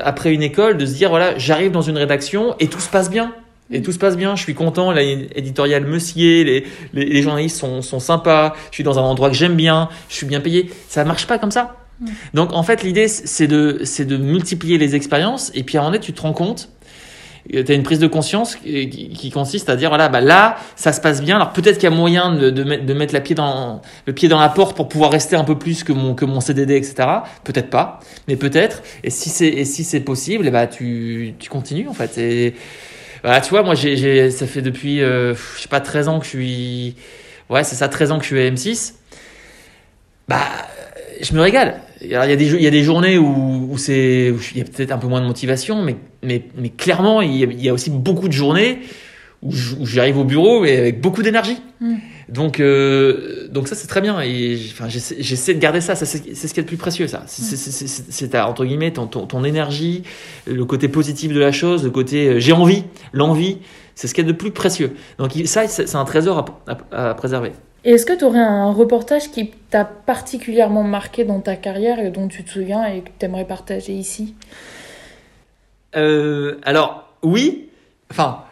après 0.03 0.33
une 0.33 0.41
école 0.41 0.77
de 0.77 0.85
se 0.85 0.93
dire 0.93 1.09
voilà, 1.09 1.37
j'arrive 1.37 1.71
dans 1.71 1.81
une 1.81 1.97
rédaction 1.97 2.55
et 2.61 2.67
tout 2.67 2.79
se 2.79 2.87
passe 2.87 3.09
bien. 3.09 3.33
Et 3.71 3.81
tout 3.81 3.91
se 3.91 3.97
passe 3.97 4.15
bien, 4.15 4.35
je 4.35 4.43
suis 4.43 4.53
content, 4.53 4.91
l'éditorial 4.91 5.83
me 5.85 5.97
sied, 5.97 6.43
les, 6.43 6.65
les, 6.93 7.05
les, 7.05 7.21
journalistes 7.23 7.57
sont, 7.57 7.81
sont 7.81 7.99
sympas, 7.99 8.53
je 8.69 8.75
suis 8.75 8.83
dans 8.83 8.99
un 8.99 9.01
endroit 9.01 9.29
que 9.29 9.35
j'aime 9.35 9.55
bien, 9.55 9.89
je 10.07 10.15
suis 10.15 10.27
bien 10.27 10.39
payé. 10.39 10.69
Ça 10.87 11.03
marche 11.03 11.25
pas 11.25 11.39
comme 11.39 11.49
ça. 11.49 11.84
Donc 12.33 12.53
en 12.53 12.63
fait, 12.63 12.83
l'idée, 12.83 13.07
c'est 13.07 13.47
de, 13.47 13.81
de 13.99 14.17
multiplier 14.17 14.77
les 14.77 14.95
expériences 14.95 15.51
et 15.53 15.63
puis 15.63 15.77
à 15.77 15.81
un 15.81 15.83
moment 15.83 15.93
donné, 15.93 16.03
tu 16.03 16.13
te 16.13 16.21
rends 16.21 16.33
compte 16.33 16.69
tu 17.49 17.71
as 17.71 17.75
une 17.75 17.83
prise 17.83 17.99
de 17.99 18.07
conscience 18.07 18.55
qui, 18.55 18.89
qui, 18.89 19.29
consiste 19.29 19.69
à 19.69 19.75
dire 19.75 19.89
voilà 19.89 20.09
bah 20.09 20.21
là 20.21 20.57
ça 20.75 20.93
se 20.93 21.01
passe 21.01 21.21
bien. 21.21 21.35
Alors 21.35 21.53
peut-être 21.53 21.75
qu'il 21.75 21.83
y 21.89 21.93
a 21.93 21.95
moyen 21.95 22.33
de, 22.33 22.63
mettre, 22.63 22.85
de 22.85 22.93
mettre 22.93 23.13
la 23.13 23.21
pied 23.21 23.35
dans 23.35 23.81
le 24.07 24.13
pied 24.13 24.27
dans 24.27 24.39
la 24.39 24.49
porte 24.49 24.75
pour 24.75 24.89
pouvoir 24.89 25.11
rester 25.11 25.35
un 25.35 25.43
peu 25.43 25.57
plus 25.57 25.83
que 25.83 25.93
mon 25.93 26.15
que 26.15 26.25
mon 26.25 26.41
CDD 26.41 26.75
etc 26.75 27.07
peut-être 27.43 27.69
pas 27.69 27.99
mais 28.27 28.35
peut-être. 28.35 28.81
Et 29.03 29.09
si 29.09 29.29
c'est 29.29 29.63
si 29.65 29.83
c'est 29.83 29.99
possible 29.99 30.47
et 30.47 30.51
bah 30.51 30.67
tu 30.67 31.35
tu 31.39 31.49
continues 31.49 31.87
en 31.87 31.93
fait. 31.93 32.17
Et 32.17 32.55
bah, 33.23 33.41
tu 33.41 33.49
vois 33.51 33.63
moi 33.63 33.75
j'ai 33.75 34.31
ça 34.31 34.47
fait 34.47 34.61
depuis 34.61 35.01
euh, 35.01 35.35
je 35.35 35.61
sais 35.61 35.69
pas 35.69 35.81
13 35.81 36.07
ans 36.07 36.19
que 36.19 36.25
je 36.25 36.29
suis 36.29 36.95
ouais 37.49 37.63
c'est 37.63 37.75
ça 37.75 37.87
13 37.87 38.11
ans 38.11 38.17
que 38.17 38.23
je 38.23 38.29
suis 38.29 38.39
à 38.39 38.49
M6 38.49 38.93
bah 40.27 40.41
je 41.21 41.33
me 41.33 41.41
régale 41.41 41.81
il 42.01 42.09
y 42.09 42.15
a 42.15 42.35
des 42.35 42.53
il 42.53 42.61
y 42.61 42.67
a 42.67 42.71
des 42.71 42.83
journées 42.83 43.17
où, 43.17 43.69
où 43.71 43.77
c'est 43.77 44.33
il 44.53 44.57
y 44.57 44.61
a 44.61 44.65
peut-être 44.65 44.91
un 44.91 44.97
peu 44.97 45.07
moins 45.07 45.21
de 45.21 45.27
motivation 45.27 45.81
mais 45.81 45.95
mais 46.23 46.43
mais 46.57 46.69
clairement 46.69 47.21
il 47.21 47.35
y 47.35 47.43
a, 47.43 47.47
il 47.47 47.63
y 47.63 47.69
a 47.69 47.73
aussi 47.73 47.89
beaucoup 47.89 48.27
de 48.27 48.33
journées 48.33 48.79
où 49.41 49.51
j'arrive 49.85 50.17
au 50.17 50.23
bureau 50.23 50.61
mais 50.61 50.77
avec 50.77 51.01
beaucoup 51.01 51.21
d'énergie. 51.21 51.57
Mm. 51.79 51.95
donc 52.29 52.59
euh, 52.59 53.47
donc 53.49 53.67
ça 53.67 53.75
c'est 53.75 53.87
très 53.87 54.01
bien. 54.01 54.19
Et 54.21 54.57
enfin 54.71 54.87
j'essaie 54.89 55.53
de 55.53 55.59
garder 55.59 55.81
ça, 55.81 55.95
ça 55.95 56.05
c'est 56.05 56.17
ce 56.17 56.53
qui 56.53 56.59
est 56.59 56.63
le 56.63 56.67
plus 56.67 56.77
précieux 56.77 57.07
ça. 57.07 57.23
C'est 57.27 58.33
mm. 58.33 58.37
entre 58.37 58.65
guillemets 58.65 58.91
ton, 58.91 59.07
ton, 59.07 59.25
ton 59.27 59.43
énergie 59.43 60.03
le 60.47 60.65
côté 60.65 60.87
positif 60.87 61.31
de 61.31 61.39
la 61.39 61.51
chose 61.51 61.83
le 61.83 61.91
côté 61.91 62.27
euh, 62.27 62.39
j'ai 62.39 62.53
envie 62.53 62.83
l'envie 63.13 63.59
c'est 63.93 64.07
ce 64.07 64.13
qui 64.13 64.21
est 64.21 64.25
de 64.25 64.33
plus 64.33 64.51
précieux. 64.51 64.91
Donc 65.19 65.31
ça 65.45 65.67
c'est 65.67 65.95
un 65.95 66.05
trésor 66.05 66.57
à, 66.67 66.77
à, 66.91 67.09
à 67.09 67.13
préserver 67.13 67.51
est-ce 67.93 68.05
que 68.05 68.13
tu 68.13 68.25
aurais 68.25 68.39
un 68.39 68.71
reportage 68.71 69.31
qui 69.31 69.51
t'a 69.69 69.85
particulièrement 69.85 70.83
marqué 70.83 71.23
dans 71.23 71.39
ta 71.39 71.55
carrière 71.55 71.99
et 71.99 72.09
dont 72.09 72.27
tu 72.27 72.43
te 72.43 72.49
souviens 72.49 72.85
et 72.85 73.01
que 73.01 73.09
tu 73.19 73.25
aimerais 73.25 73.45
partager 73.45 73.93
ici? 73.93 74.35
Euh, 75.95 76.59
Alors, 76.63 77.13
oui. 77.21 77.69
Enfin, 78.11 78.43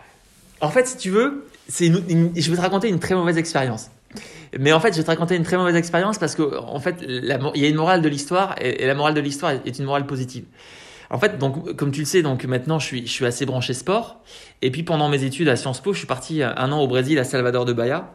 en 0.62 0.70
fait, 0.70 0.88
si 0.88 0.98
tu 0.98 1.10
veux, 1.10 1.48
je 1.70 2.50
vais 2.50 2.56
te 2.56 2.62
raconter 2.62 2.90
une 2.90 3.00
très 3.00 3.16
mauvaise 3.16 3.38
expérience. 3.38 3.90
Mais 4.60 4.72
en 4.72 4.80
fait, 4.80 4.94
je 4.94 4.98
vais 4.98 5.04
te 5.04 5.10
raconter 5.10 5.36
une 5.36 5.44
très 5.44 5.58
mauvaise 5.58 5.76
expérience 5.76 6.20
parce 6.20 6.36
que, 6.36 6.58
en 6.60 6.80
fait, 6.80 6.98
la, 7.08 7.40
il 7.56 7.62
y 7.62 7.66
a 7.66 7.70
une 7.70 7.76
morale 7.76 8.02
de 8.02 8.10
l'histoire 8.10 8.56
et, 8.62 8.86
la 8.86 8.94
morale 8.94 9.16
de 9.16 9.22
l'histoire 9.22 9.52
est 9.52 9.80
une 9.80 9.86
morale 9.86 10.06
positive. 10.06 10.46
En 11.10 11.18
fait, 11.20 11.38
donc, 11.38 11.76
comme 11.76 11.92
tu 11.92 12.02
le 12.02 12.06
sais, 12.06 12.22
donc 12.22 12.46
maintenant, 12.46 12.80
je 12.80 12.86
suis, 12.86 13.08
je 13.08 13.12
suis 13.12 13.26
assez 13.26 13.46
branché 13.46 13.74
sport. 13.74 14.22
Et 14.62 14.72
puis, 14.72 14.84
pendant 14.84 15.10
mes 15.10 15.24
études 15.24 15.50
à 15.50 15.56
Sciences 15.56 15.82
Po, 15.82 15.94
je 15.94 15.98
suis 15.98 16.08
parti 16.08 16.44
un 16.44 16.72
an 16.72 16.80
au 16.80 16.88
Brésil, 16.88 17.18
à 17.20 17.24
Salvador 17.24 17.66
de 17.66 17.74
Bahia. 17.74 18.12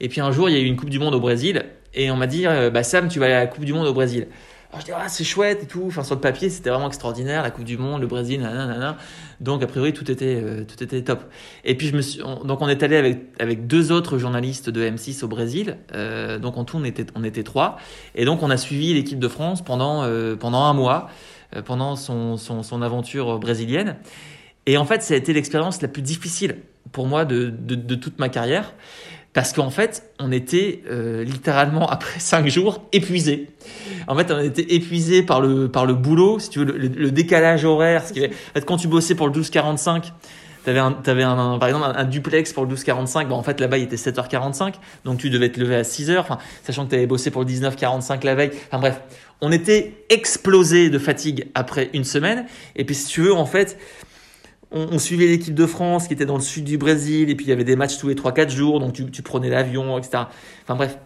Et 0.00 0.08
puis 0.08 0.20
un 0.20 0.30
jour, 0.32 0.48
il 0.48 0.56
y 0.56 0.58
a 0.58 0.60
eu 0.60 0.66
une 0.66 0.76
Coupe 0.76 0.90
du 0.90 0.98
Monde 0.98 1.14
au 1.14 1.20
Brésil 1.20 1.64
et 1.96 2.10
on 2.10 2.16
m'a 2.16 2.26
dit 2.26 2.46
euh, 2.46 2.70
bah 2.70 2.82
Sam, 2.82 3.08
tu 3.08 3.18
vas 3.18 3.24
aller 3.26 3.34
à 3.34 3.40
la 3.40 3.46
Coupe 3.46 3.64
du 3.64 3.72
Monde 3.72 3.86
au 3.86 3.94
Brésil. 3.94 4.28
Alors 4.70 4.80
je 4.80 4.86
dis 4.86 4.92
ah 4.94 5.08
c'est 5.08 5.24
chouette 5.24 5.62
et 5.62 5.66
tout. 5.66 5.84
Enfin 5.86 6.04
sur 6.04 6.14
le 6.14 6.20
papier, 6.20 6.50
c'était 6.50 6.68
vraiment 6.68 6.88
extraordinaire 6.88 7.42
la 7.42 7.50
Coupe 7.50 7.64
du 7.64 7.78
Monde, 7.78 8.02
le 8.02 8.06
Brésil, 8.06 8.40
nanana. 8.40 8.98
Donc 9.40 9.62
a 9.62 9.66
priori 9.66 9.94
tout 9.94 10.10
était 10.10 10.38
euh, 10.42 10.64
tout 10.64 10.82
était 10.84 11.02
top. 11.02 11.24
Et 11.64 11.74
puis 11.74 11.88
je 11.88 11.96
me 11.96 12.02
suis 12.02 12.20
donc 12.44 12.60
on 12.60 12.68
est 12.68 12.82
allé 12.82 12.96
avec 12.96 13.20
avec 13.40 13.66
deux 13.66 13.92
autres 13.92 14.18
journalistes 14.18 14.68
de 14.68 14.86
M6 14.86 15.24
au 15.24 15.28
Brésil. 15.28 15.78
Euh, 15.94 16.38
donc 16.38 16.58
en 16.58 16.64
tout 16.64 16.76
on 16.76 16.84
était 16.84 17.06
on 17.14 17.24
était 17.24 17.44
trois. 17.44 17.78
Et 18.14 18.26
donc 18.26 18.42
on 18.42 18.50
a 18.50 18.58
suivi 18.58 18.92
l'équipe 18.92 19.18
de 19.18 19.28
France 19.28 19.64
pendant 19.64 20.06
pendant 20.36 20.64
un 20.64 20.74
mois 20.74 21.08
pendant 21.64 21.96
son, 21.96 22.36
son 22.36 22.62
son 22.62 22.82
aventure 22.82 23.38
brésilienne. 23.38 23.96
Et 24.66 24.76
en 24.76 24.84
fait 24.84 25.02
ça 25.02 25.14
a 25.14 25.16
été 25.16 25.32
l'expérience 25.32 25.80
la 25.80 25.88
plus 25.88 26.02
difficile 26.02 26.56
pour 26.92 27.06
moi 27.06 27.24
de, 27.24 27.48
de 27.50 27.94
toute 27.94 28.18
ma 28.18 28.28
carrière 28.28 28.74
parce 29.36 29.52
qu'en 29.52 29.68
fait, 29.68 30.02
on 30.18 30.32
était 30.32 30.80
euh, 30.90 31.22
littéralement 31.22 31.86
après 31.90 32.18
cinq 32.20 32.48
jours 32.48 32.80
épuisés. 32.92 33.50
En 34.08 34.16
fait, 34.16 34.32
on 34.32 34.40
était 34.40 34.74
épuisé 34.74 35.22
par 35.22 35.42
le 35.42 35.68
par 35.68 35.84
le 35.84 35.92
boulot, 35.92 36.38
si 36.38 36.48
tu 36.48 36.60
veux, 36.60 36.64
le, 36.64 37.10
décalage 37.10 37.66
horaire. 37.66 38.02
Qui 38.10 38.20
est, 38.20 38.30
quand 38.64 38.78
tu 38.78 38.88
bossais 38.88 39.14
pour 39.14 39.26
le 39.26 39.34
12-45, 39.34 40.04
t'avais 40.64 40.78
un, 40.78 40.96
avais 41.04 41.22
un, 41.22 41.58
par 41.58 41.68
exemple 41.68 41.84
un, 41.94 42.04
duplex 42.04 42.54
pour 42.54 42.64
le 42.64 42.74
12-45. 42.74 43.26
Bon, 43.26 43.34
en 43.34 43.42
fait, 43.42 43.60
là-bas, 43.60 43.76
il 43.76 43.84
était 43.84 43.96
7h45, 43.96 44.76
donc 45.04 45.18
tu 45.18 45.28
devais 45.28 45.52
te 45.52 45.60
lever 45.60 45.76
à 45.76 45.82
6h. 45.82 46.18
Enfin, 46.18 46.38
sachant 46.62 46.86
que 46.86 46.90
tu 46.90 46.96
avais 46.96 47.06
bossé 47.06 47.30
pour 47.30 47.42
le 47.42 47.48
19-45 47.48 48.24
la 48.24 48.34
veille. 48.34 48.52
Enfin 48.68 48.78
bref, 48.78 49.02
on 49.42 49.52
était 49.52 50.02
explosé 50.08 50.88
de 50.88 50.98
fatigue 50.98 51.48
après 51.54 51.90
une 51.92 52.04
semaine. 52.04 52.46
Et 52.74 52.86
puis, 52.86 52.94
si 52.94 53.06
tu 53.08 53.20
veux, 53.20 53.34
en 53.34 53.44
fait, 53.44 53.76
on, 54.72 54.98
suivait 54.98 55.26
l'équipe 55.26 55.54
de 55.54 55.66
France 55.66 56.08
qui 56.08 56.14
était 56.14 56.26
dans 56.26 56.36
le 56.36 56.42
sud 56.42 56.64
du 56.64 56.78
Brésil, 56.78 57.30
et 57.30 57.34
puis 57.34 57.46
il 57.46 57.48
y 57.48 57.52
avait 57.52 57.64
des 57.64 57.76
matchs 57.76 57.98
tous 57.98 58.08
les 58.08 58.14
3-4 58.14 58.50
jours, 58.50 58.80
donc 58.80 58.92
tu, 58.92 59.10
tu 59.10 59.22
prenais 59.22 59.48
l'avion, 59.48 59.98
etc. 59.98 60.24
Enfin 60.64 60.74
bref, 60.74 60.98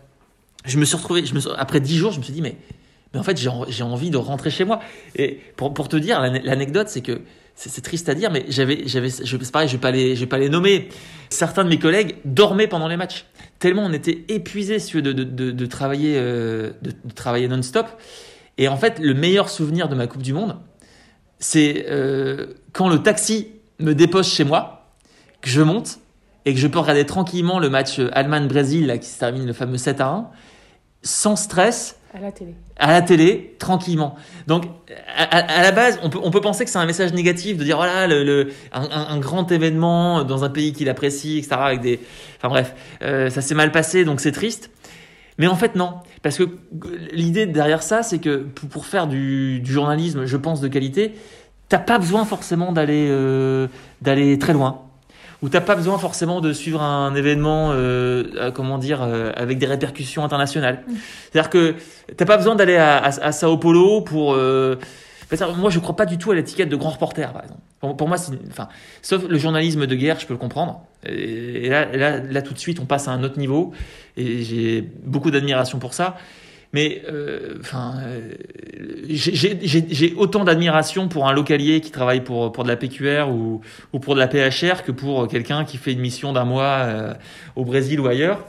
je 0.64 0.78
me 0.78 0.84
suis 0.84 0.96
retrouvé, 0.96 1.24
je 1.24 1.34
me 1.34 1.40
après 1.58 1.80
10 1.80 1.96
jours, 1.96 2.12
je 2.12 2.18
me 2.18 2.24
suis 2.24 2.32
dit, 2.32 2.42
mais, 2.42 2.56
mais 3.12 3.20
en 3.20 3.22
fait, 3.22 3.36
j'ai 3.36 3.82
envie 3.82 4.10
de 4.10 4.16
rentrer 4.16 4.50
chez 4.50 4.64
moi. 4.64 4.80
Et 5.16 5.40
pour, 5.56 5.74
pour 5.74 5.88
te 5.88 5.96
dire, 5.96 6.20
l'anecdote, 6.20 6.88
c'est 6.88 7.02
que 7.02 7.20
c'est 7.54 7.82
triste 7.82 8.08
à 8.08 8.14
dire, 8.14 8.30
mais 8.30 8.44
j'avais, 8.48 8.84
j'avais, 8.86 9.10
c'est 9.10 9.52
pareil, 9.52 9.68
je 9.68 9.74
vais 9.74 9.80
pas 9.80 9.90
les, 9.90 10.14
je 10.14 10.20
vais 10.20 10.26
pas 10.26 10.38
les 10.38 10.48
nommer. 10.48 10.88
Certains 11.28 11.64
de 11.64 11.68
mes 11.68 11.78
collègues 11.78 12.16
dormaient 12.24 12.68
pendant 12.68 12.88
les 12.88 12.96
matchs, 12.96 13.26
tellement 13.58 13.84
on 13.84 13.92
était 13.92 14.24
épuisés 14.28 14.78
de, 14.78 15.12
de, 15.12 15.50
de, 15.50 15.66
travailler, 15.66 16.14
euh, 16.16 16.70
de 16.82 16.92
travailler 17.14 17.48
non-stop. 17.48 17.86
Et 18.56 18.68
en 18.68 18.76
fait, 18.76 18.98
le 18.98 19.14
meilleur 19.14 19.48
souvenir 19.48 19.88
de 19.88 19.94
ma 19.94 20.06
Coupe 20.06 20.22
du 20.22 20.32
Monde, 20.32 20.56
c'est 21.40 21.86
euh, 21.88 22.46
quand 22.72 22.88
le 22.88 23.02
taxi 23.02 23.48
me 23.80 23.94
dépose 23.94 24.28
chez 24.28 24.44
moi, 24.44 24.86
que 25.40 25.48
je 25.48 25.62
monte 25.62 25.98
et 26.44 26.54
que 26.54 26.60
je 26.60 26.66
peux 26.66 26.78
regarder 26.78 27.06
tranquillement 27.06 27.58
le 27.58 27.70
match 27.70 27.98
Allemagne-Brésil 28.12 28.96
qui 29.00 29.08
se 29.08 29.18
termine 29.18 29.46
le 29.46 29.52
fameux 29.52 29.78
7 29.78 30.00
à 30.00 30.08
1, 30.08 30.30
sans 31.02 31.36
stress. 31.36 31.96
À 32.12 32.20
la 32.20 32.32
télé. 32.32 32.54
À 32.76 32.90
la 32.92 33.02
télé, 33.02 33.56
tranquillement. 33.58 34.16
Donc, 34.46 34.64
à, 35.16 35.24
à, 35.24 35.62
la 35.62 35.70
base, 35.70 35.98
on 36.02 36.10
peut, 36.10 36.18
on 36.22 36.30
peut 36.30 36.40
penser 36.40 36.64
que 36.64 36.70
c'est 36.70 36.78
un 36.78 36.86
message 36.86 37.12
négatif 37.12 37.56
de 37.56 37.64
dire 37.64 37.76
voilà, 37.76 38.06
le, 38.06 38.24
le 38.24 38.52
un, 38.72 38.88
un, 38.90 39.18
grand 39.18 39.50
événement 39.52 40.24
dans 40.24 40.44
un 40.44 40.50
pays 40.50 40.72
qu'il 40.72 40.88
apprécie, 40.88 41.38
etc. 41.38 41.56
Avec 41.58 41.80
des, 41.80 42.00
enfin 42.38 42.48
bref, 42.48 42.74
euh, 43.02 43.30
ça 43.30 43.40
s'est 43.42 43.54
mal 43.54 43.70
passé, 43.70 44.04
donc 44.04 44.20
c'est 44.20 44.32
triste. 44.32 44.70
Mais 45.40 45.46
en 45.46 45.56
fait, 45.56 45.74
non. 45.74 45.94
Parce 46.22 46.36
que 46.36 46.44
l'idée 47.12 47.46
derrière 47.46 47.82
ça, 47.82 48.02
c'est 48.02 48.18
que 48.18 48.36
pour 48.36 48.84
faire 48.84 49.06
du, 49.06 49.60
du, 49.60 49.72
journalisme, 49.72 50.26
je 50.26 50.36
pense, 50.36 50.60
de 50.60 50.68
qualité, 50.68 51.14
t'as 51.70 51.78
pas 51.78 51.98
besoin 51.98 52.26
forcément 52.26 52.72
d'aller 52.72 53.08
euh, 53.08 53.66
d'aller 54.02 54.38
très 54.38 54.52
loin. 54.52 54.82
Ou 55.40 55.48
t'as 55.48 55.62
pas 55.62 55.76
besoin 55.76 55.96
forcément 55.96 56.42
de 56.42 56.52
suivre 56.52 56.82
un 56.82 57.14
événement, 57.14 57.70
euh, 57.72 58.50
comment 58.50 58.76
dire, 58.76 59.00
euh, 59.02 59.32
avec 59.34 59.56
des 59.56 59.64
répercussions 59.64 60.22
internationales. 60.22 60.82
Mmh. 60.86 60.92
C'est-à-dire 61.32 61.48
que 61.48 61.74
t'as 62.18 62.26
pas 62.26 62.36
besoin 62.36 62.54
d'aller 62.54 62.76
à, 62.76 62.98
à, 62.98 63.06
à, 63.08 63.32
Sao 63.32 63.56
Paulo 63.56 64.02
pour 64.02 64.36
moi, 65.56 65.70
je 65.70 65.78
crois 65.78 65.96
pas 65.96 66.04
du 66.04 66.18
tout 66.18 66.32
à 66.32 66.34
l'étiquette 66.34 66.68
de 66.68 66.76
grand 66.76 66.90
reporter, 66.90 67.32
par 67.32 67.44
exemple. 67.44 67.62
Pour, 67.80 68.08
moi, 68.08 68.18
enfin, 68.50 68.68
sauf 69.00 69.26
le 69.26 69.38
journalisme 69.38 69.86
de 69.86 69.94
guerre, 69.94 70.20
je 70.20 70.26
peux 70.26 70.34
le 70.34 70.38
comprendre. 70.38 70.82
Et, 71.06 71.68
là, 71.70 71.86
là, 71.96 72.18
là, 72.18 72.42
tout 72.42 72.52
de 72.52 72.58
suite, 72.58 72.78
on 72.78 72.84
passe 72.84 73.08
à 73.08 73.12
un 73.12 73.22
autre 73.24 73.38
niveau, 73.38 73.72
et 74.18 74.42
j'ai 74.42 74.82
beaucoup 75.04 75.30
d'admiration 75.30 75.78
pour 75.78 75.94
ça. 75.94 76.16
Mais, 76.72 77.02
euh, 77.10 77.56
enfin, 77.58 77.94
euh, 78.04 78.32
j'ai 79.08 80.14
autant 80.16 80.44
d'admiration 80.44 81.08
pour 81.08 81.26
un 81.26 81.32
localier 81.32 81.80
qui 81.80 81.90
travaille 81.90 82.20
pour 82.20 82.52
pour 82.52 82.62
de 82.62 82.68
la 82.68 82.76
PQR 82.76 83.28
ou 83.28 83.60
ou 83.92 83.98
pour 83.98 84.14
de 84.14 84.20
la 84.20 84.28
PHR 84.28 84.84
que 84.84 84.92
pour 84.92 85.26
quelqu'un 85.26 85.64
qui 85.64 85.78
fait 85.78 85.92
une 85.92 86.00
mission 86.00 86.32
d'un 86.32 86.44
mois 86.44 86.84
euh, 86.84 87.14
au 87.56 87.64
Brésil 87.64 87.98
ou 87.98 88.06
ailleurs. 88.06 88.46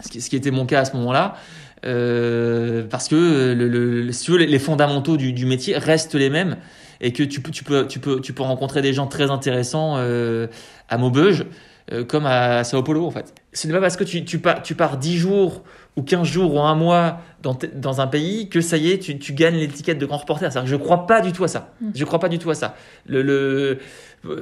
Ce 0.00 0.28
qui, 0.28 0.36
était 0.36 0.50
mon 0.50 0.66
cas 0.66 0.80
à 0.80 0.84
ce 0.84 0.96
moment-là. 0.96 1.36
Parce 1.82 3.08
que 3.08 4.10
si 4.10 4.24
tu 4.24 4.32
veux, 4.32 4.38
les 4.38 4.58
fondamentaux 4.58 5.16
du, 5.16 5.46
métier 5.46 5.78
restent 5.78 6.16
les 6.16 6.30
mêmes 6.30 6.56
et 7.04 7.12
que 7.12 7.22
tu 7.22 7.40
peux, 7.40 7.50
tu 7.50 7.64
peux, 7.64 7.86
tu 7.86 8.00
peux, 8.00 8.20
tu 8.20 8.32
peux 8.32 8.42
rencontrer 8.42 8.80
des 8.82 8.94
gens 8.94 9.06
très 9.06 9.30
intéressants 9.30 9.94
euh, 9.98 10.46
à 10.88 10.96
Maubeuge 10.96 11.44
euh, 11.92 12.02
comme 12.02 12.24
à 12.24 12.64
Sao 12.64 12.82
Paulo 12.82 13.06
en 13.06 13.10
fait. 13.10 13.34
Ce 13.52 13.66
n'est 13.66 13.74
pas 13.74 13.80
parce 13.80 13.98
que 13.98 14.04
tu, 14.04 14.24
tu, 14.24 14.38
pars, 14.38 14.62
tu 14.62 14.74
pars 14.74 14.96
10 14.96 15.18
jours 15.18 15.62
ou 15.96 16.02
15 16.02 16.26
jours 16.26 16.54
ou 16.54 16.60
un 16.60 16.74
mois 16.74 17.18
dans, 17.42 17.56
dans 17.74 18.00
un 18.00 18.06
pays 18.06 18.48
que 18.48 18.62
ça 18.62 18.78
y 18.78 18.90
est, 18.90 18.98
tu, 19.00 19.18
tu 19.18 19.34
gagnes 19.34 19.56
l'étiquette 19.56 19.98
de 19.98 20.06
grand 20.06 20.16
reporter. 20.16 20.50
C'est-à-dire 20.50 20.70
que 20.70 20.78
je 20.78 20.82
crois 20.82 21.06
pas 21.06 21.20
du 21.20 21.32
tout 21.32 21.44
à 21.44 21.48
ça. 21.48 21.74
Je 21.94 22.04
crois 22.06 22.18
pas 22.18 22.30
du 22.30 22.38
tout 22.38 22.50
à 22.50 22.54
ça. 22.54 22.74
Le, 23.06 23.20
le, 23.20 23.78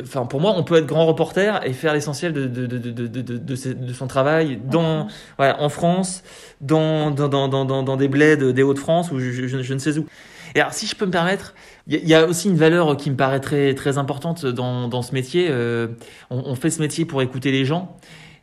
enfin, 0.00 0.24
pour 0.24 0.40
moi, 0.40 0.54
on 0.56 0.62
peut 0.62 0.76
être 0.76 0.86
grand 0.86 1.04
reporter 1.04 1.66
et 1.66 1.72
faire 1.72 1.94
l'essentiel 1.94 2.32
de, 2.32 2.46
de, 2.46 2.66
de, 2.66 3.06
de, 3.08 3.92
son 3.92 4.06
travail 4.06 4.60
dans, 4.64 5.08
voilà, 5.36 5.60
en 5.60 5.68
France, 5.68 6.22
dans, 6.60 7.10
dans, 7.10 7.28
dans, 7.28 7.48
dans, 7.48 7.82
dans 7.82 7.96
des 7.96 8.08
bleds 8.08 8.52
des 8.52 8.62
Hauts-de-France 8.62 9.10
ou 9.10 9.18
je, 9.18 9.30
je, 9.32 9.62
je, 9.62 9.74
ne 9.74 9.78
sais 9.78 9.98
où. 9.98 10.06
Et 10.54 10.60
alors, 10.60 10.72
si 10.72 10.86
je 10.86 10.94
peux 10.94 11.06
me 11.06 11.10
permettre, 11.10 11.54
il 11.88 12.08
y, 12.08 12.14
a 12.14 12.26
aussi 12.26 12.48
une 12.48 12.56
valeur 12.56 12.96
qui 12.96 13.10
me 13.10 13.16
paraît 13.16 13.40
très, 13.40 13.98
importante 13.98 14.46
dans, 14.46 14.88
dans 14.88 15.02
ce 15.02 15.12
métier. 15.12 15.48
Euh, 15.50 15.88
on, 16.30 16.54
fait 16.54 16.70
ce 16.70 16.80
métier 16.80 17.04
pour 17.04 17.22
écouter 17.22 17.50
les 17.50 17.64
gens. 17.64 17.96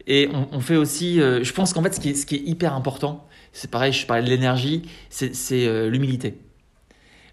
Et 0.08 0.28
on, 0.52 0.60
fait 0.60 0.76
aussi, 0.76 1.22
euh, 1.22 1.44
je 1.44 1.54
pense 1.54 1.72
qu'en 1.72 1.84
fait, 1.84 1.94
ce 1.94 2.00
qui 2.00 2.10
est, 2.10 2.14
ce 2.16 2.26
qui 2.26 2.36
est 2.36 2.42
hyper 2.44 2.74
important, 2.74 3.28
c'est 3.54 3.70
pareil, 3.70 3.94
je 3.94 4.08
parlais 4.08 4.24
de 4.24 4.30
l'énergie, 4.30 4.82
c'est 5.10 5.32
euh, 5.52 5.88
l'humilité. 5.88 6.40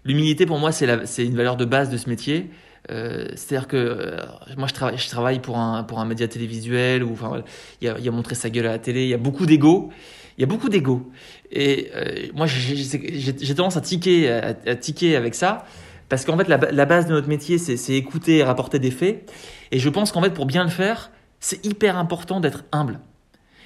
L'humilité, 0.05 0.45
pour 0.45 0.59
moi, 0.59 0.71
c'est 0.71 1.25
une 1.25 1.35
valeur 1.35 1.57
de 1.57 1.65
base 1.65 1.89
de 1.89 1.97
ce 1.97 2.07
métier. 2.07 2.51
Euh, 2.91 3.27
C'est-à-dire 3.35 3.67
que 3.67 4.15
moi, 4.57 4.67
je 4.67 4.73
travaille, 4.75 4.97
je 4.97 5.09
travaille 5.09 5.39
pour 5.39 5.57
un, 5.57 5.83
pour 5.83 5.99
un 5.99 6.05
média 6.05 6.27
télévisuel 6.27 7.03
enfin, 7.03 7.43
il, 7.81 7.93
y 7.99 8.03
y 8.03 8.07
a 8.07 8.11
montré 8.11 8.35
sa 8.35 8.49
gueule 8.51 8.67
à 8.67 8.73
la 8.73 8.79
télé, 8.79 9.03
il 9.03 9.09
y 9.09 9.13
a 9.15 9.17
beaucoup 9.17 9.47
d'ego. 9.47 9.89
Il 10.37 10.41
y 10.41 10.43
a 10.43 10.47
beaucoup 10.47 10.69
d'ego. 10.69 11.11
Et 11.51 11.89
moi, 12.35 12.45
j'ai 12.45 13.55
tendance 13.55 13.75
à 13.75 13.81
tiquer, 13.81 14.29
à, 14.29 14.55
à, 14.67 14.75
tiquer 14.75 15.15
avec 15.15 15.33
ça. 15.33 15.65
Parce 16.09 16.23
qu'en 16.23 16.37
fait, 16.37 16.47
la, 16.47 16.85
base 16.85 17.07
de 17.07 17.11
notre 17.11 17.27
métier, 17.27 17.57
c'est 17.57 17.93
écouter 17.93 18.37
et 18.37 18.43
rapporter 18.43 18.79
des 18.79 18.91
faits. 18.91 19.29
Et 19.71 19.79
je 19.79 19.89
pense 19.89 20.11
qu'en 20.11 20.21
fait, 20.21 20.33
pour 20.33 20.45
bien 20.45 20.63
le 20.63 20.69
faire, 20.69 21.11
c'est 21.39 21.65
hyper 21.65 21.97
important 21.97 22.39
d'être 22.39 22.63
humble. 22.71 22.99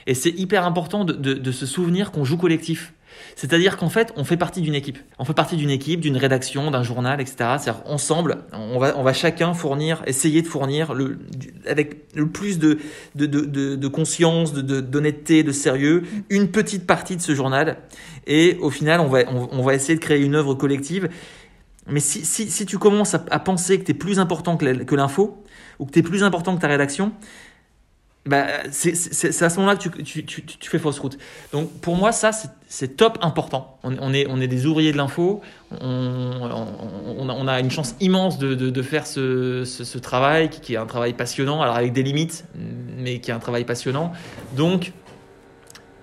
Et 0.08 0.16
c'est 0.16 0.32
hyper 0.32 0.66
important 0.66 1.06
de, 1.06 1.52
se 1.52 1.66
souvenir 1.66 2.12
qu'on 2.12 2.24
joue 2.24 2.38
collectif. 2.38 2.94
C'est-à-dire 3.36 3.78
qu'en 3.78 3.90
fait, 3.90 4.14
on 4.16 4.24
fait 4.24 4.38
partie 4.38 4.62
d'une 4.62 4.74
équipe. 4.74 4.98
On 5.20 5.26
fait 5.26 5.34
partie 5.34 5.58
d'une 5.58 5.70
équipe, 5.70 6.00
d'une 6.00 6.18
rédaction, 6.18 6.72
d'un 6.72 6.82
journal, 6.82 7.20
etc. 7.22 7.36
C'est-à-dire 7.60 7.84
ensemble, 7.86 8.38
on 8.54 8.80
va, 8.80 9.14
chacun 9.14 9.54
fournir, 9.54 10.02
essayer 10.08 10.42
de 10.42 10.48
fournir 10.48 10.96
avec 11.68 12.06
le 12.16 12.30
plus 12.30 12.58
de, 12.58 12.80
de, 13.16 13.26
de, 13.28 13.76
de 13.76 13.88
conscience, 13.88 14.54
d'honnêteté, 14.54 15.44
de 15.44 15.52
sérieux, 15.52 16.04
une 16.30 16.50
petite 16.50 16.88
partie 16.88 17.18
de 17.18 17.22
ce 17.22 17.36
journal. 17.36 17.78
Et 18.26 18.58
au 18.62 18.70
final, 18.70 19.02
on 19.02 19.62
va 19.62 19.76
essayer 19.76 19.96
de 19.96 20.04
créer 20.04 20.22
une 20.22 20.36
œuvre 20.36 20.56
collective. 20.56 21.10
Mais 21.88 22.00
si, 22.00 22.26
si, 22.26 22.50
si 22.50 22.66
tu 22.66 22.78
commences 22.78 23.16
à, 23.16 23.40
penser 23.40 23.80
que 23.80 23.86
tu 23.86 23.92
es 23.92 23.96
plus 23.96 24.20
important 24.20 24.58
que 24.58 24.96
l'info, 24.96 25.44
ou 25.80 25.86
que 25.86 25.92
tu 25.92 26.00
es 26.00 26.04
plus 26.04 26.24
important 26.24 26.56
que 26.56 26.62
ta 26.62 26.68
rédaction, 26.68 27.12
bah, 28.26 28.46
c'est 28.70 29.42
à 29.42 29.50
ce 29.50 29.56
moment-là 29.58 29.76
que 29.78 29.90
tu, 29.90 30.04
tu, 30.04 30.26
tu, 30.26 30.46
tu, 30.46 30.70
fais 30.70 30.78
fausse 30.78 31.00
route. 31.00 31.18
Donc 31.54 31.72
pour 31.82 31.96
moi, 31.96 32.12
ça, 32.12 32.30
c'est 32.68 32.96
top 32.96 33.18
important. 33.22 33.80
On, 33.84 34.14
est, 34.14 34.28
on 34.30 34.40
est 34.40 34.48
des 34.48 34.68
ouvriers 34.68 34.92
de 34.92 34.98
l'info, 34.98 35.42
on, 35.72 35.88
on, 37.18 37.30
on, 37.30 37.48
a 37.48 37.60
une 37.60 37.72
chance 37.72 37.96
immense 38.00 38.38
de, 38.38 38.54
de, 38.54 38.70
de 38.70 38.82
faire 38.84 39.08
ce, 39.08 39.66
ce, 39.66 39.98
travail 39.98 40.52
qui 40.52 40.76
est 40.76 40.78
un 40.78 40.86
travail 40.86 41.14
passionnant, 41.14 41.64
alors 41.64 41.76
avec 41.76 41.94
des 41.94 42.04
limites, 42.04 42.46
mais 42.96 43.20
qui 43.20 43.32
est 43.32 43.34
un 43.34 43.40
travail 43.40 43.66
passionnant. 43.66 44.12
Donc 44.56 44.94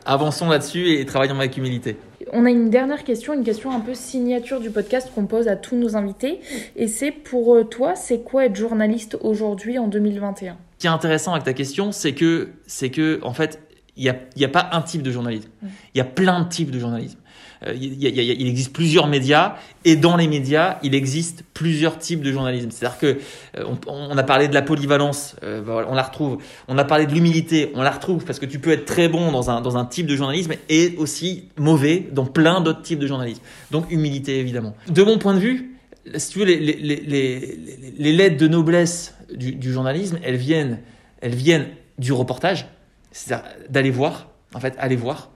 avançons 0.05 0.49
là-dessus 0.49 0.99
et 0.99 1.07
travaillons 1.07 1.38
avec 1.38 1.57
humilité. 1.57 1.99
On 2.33 2.45
a 2.47 2.51
une 2.51 2.71
dernière 2.71 3.05
question, 3.05 3.35
une 3.35 3.45
question 3.45 3.71
un 3.71 3.81
peu 3.81 3.95
signature 3.95 4.61
du 4.61 4.71
podcast 4.71 5.11
qu'on 5.14 5.27
pose 5.27 5.49
à 5.49 5.57
tous 5.57 5.77
nos 5.77 5.97
invités. 5.97 6.41
Et 6.77 6.88
c'est 6.88 7.11
pour 7.11 7.55
euh, 7.55 7.64
toi, 7.64 7.95
c'est 7.95 8.21
quoi 8.21 8.47
être 8.47 8.57
journaliste 8.57 9.17
aujourd'hui 9.21 9.79
en 9.79 9.88
2021 9.88 10.57
Ce 10.77 10.81
qui 10.81 10.87
est 10.87 10.91
intéressant 10.91 11.33
avec 11.33 11.45
ta 11.45 11.53
question, 11.53 11.93
c'est 11.93 12.12
que, 12.12 12.49
c'est 12.67 12.91
que, 12.91 13.21
en 13.23 13.33
fait, 13.33 13.61
il 13.97 14.05
n'y 14.05 14.11
a, 14.11 14.17
y 14.37 14.45
a 14.45 14.49
pas 14.49 14.69
un 14.73 14.83
type 14.83 15.03
de 15.03 15.11
journalisme. 15.11 15.49
Il 15.95 15.99
y 15.99 16.01
a 16.01 16.05
plein 16.05 16.43
de 16.43 16.49
types 16.49 16.71
de 16.71 16.79
journalisme. 16.79 17.19
Euh, 17.66 17.75
il, 17.75 18.47
existe 18.47 18.73
plusieurs 18.73 19.07
médias 19.07 19.57
et 19.85 19.97
dans 19.97 20.16
les 20.16 20.29
médias, 20.29 20.79
il 20.83 20.94
existe 20.94 21.42
plusieurs 21.55 21.99
types 21.99 22.23
de 22.23 22.33
journalisme. 22.33 22.71
C'est-à-dire 22.71 22.99
que 22.99 23.18
euh, 23.57 23.64
on, 23.87 24.16
a 24.16 24.23
parlé 24.23 24.49
de 24.49 24.55
la 24.55 24.62
polyvalence, 24.62 25.37
euh, 25.42 25.85
on 25.88 25.94
la 25.94 26.03
retrouve. 26.03 26.38
On 26.68 26.79
a 26.79 26.85
parlé 26.85 27.07
de 27.07 27.12
l'humilité, 27.12 27.73
on 27.75 27.83
la 27.83 27.90
retrouve 27.90 28.25
parce 28.25 28.38
que 28.38 28.47
tu 28.47 28.59
peux 28.59 28.71
être 28.71 28.85
très 28.85 29.09
bon 29.09 29.33
dans 29.33 29.51
un, 29.51 29.61
dans 29.61 29.77
un 29.77 29.85
type 29.85 30.07
de 30.07 30.16
journalisme 30.16 30.53
et 30.68 30.94
aussi 30.99 31.49
mauvais 31.57 32.07
dans 32.12 32.27
plein 32.27 32.61
d'autres 32.61 32.83
types 32.83 33.01
de 33.01 33.07
journalisme. 33.07 33.42
Donc 33.71 33.90
humilité 33.90 34.38
évidemment. 34.38 34.75
De 34.88 35.03
mon 35.03 35.18
point 35.18 35.35
de 35.35 35.40
vue, 35.40 35.75
si 36.16 36.31
tu 36.31 36.38
veux, 36.38 36.44
les, 36.44 36.59
les, 36.59 36.77
les, 36.77 37.59
les, 37.99 38.12
lettres 38.12 38.38
de 38.38 38.49
noblesse 38.49 39.14
du, 39.35 39.55
du 39.55 39.73
journalisme, 39.73 40.18
elles 40.23 40.37
viennent, 40.37 40.79
elles 41.21 41.35
viennent 41.35 41.68
du 41.99 42.12
reportage, 42.12 42.66
c'est-à-dire 43.11 43.47
d'aller 43.68 43.90
voir, 43.90 44.29
en 44.55 44.61
fait, 44.61 44.75
aller 44.79 44.97
voir 44.97 45.31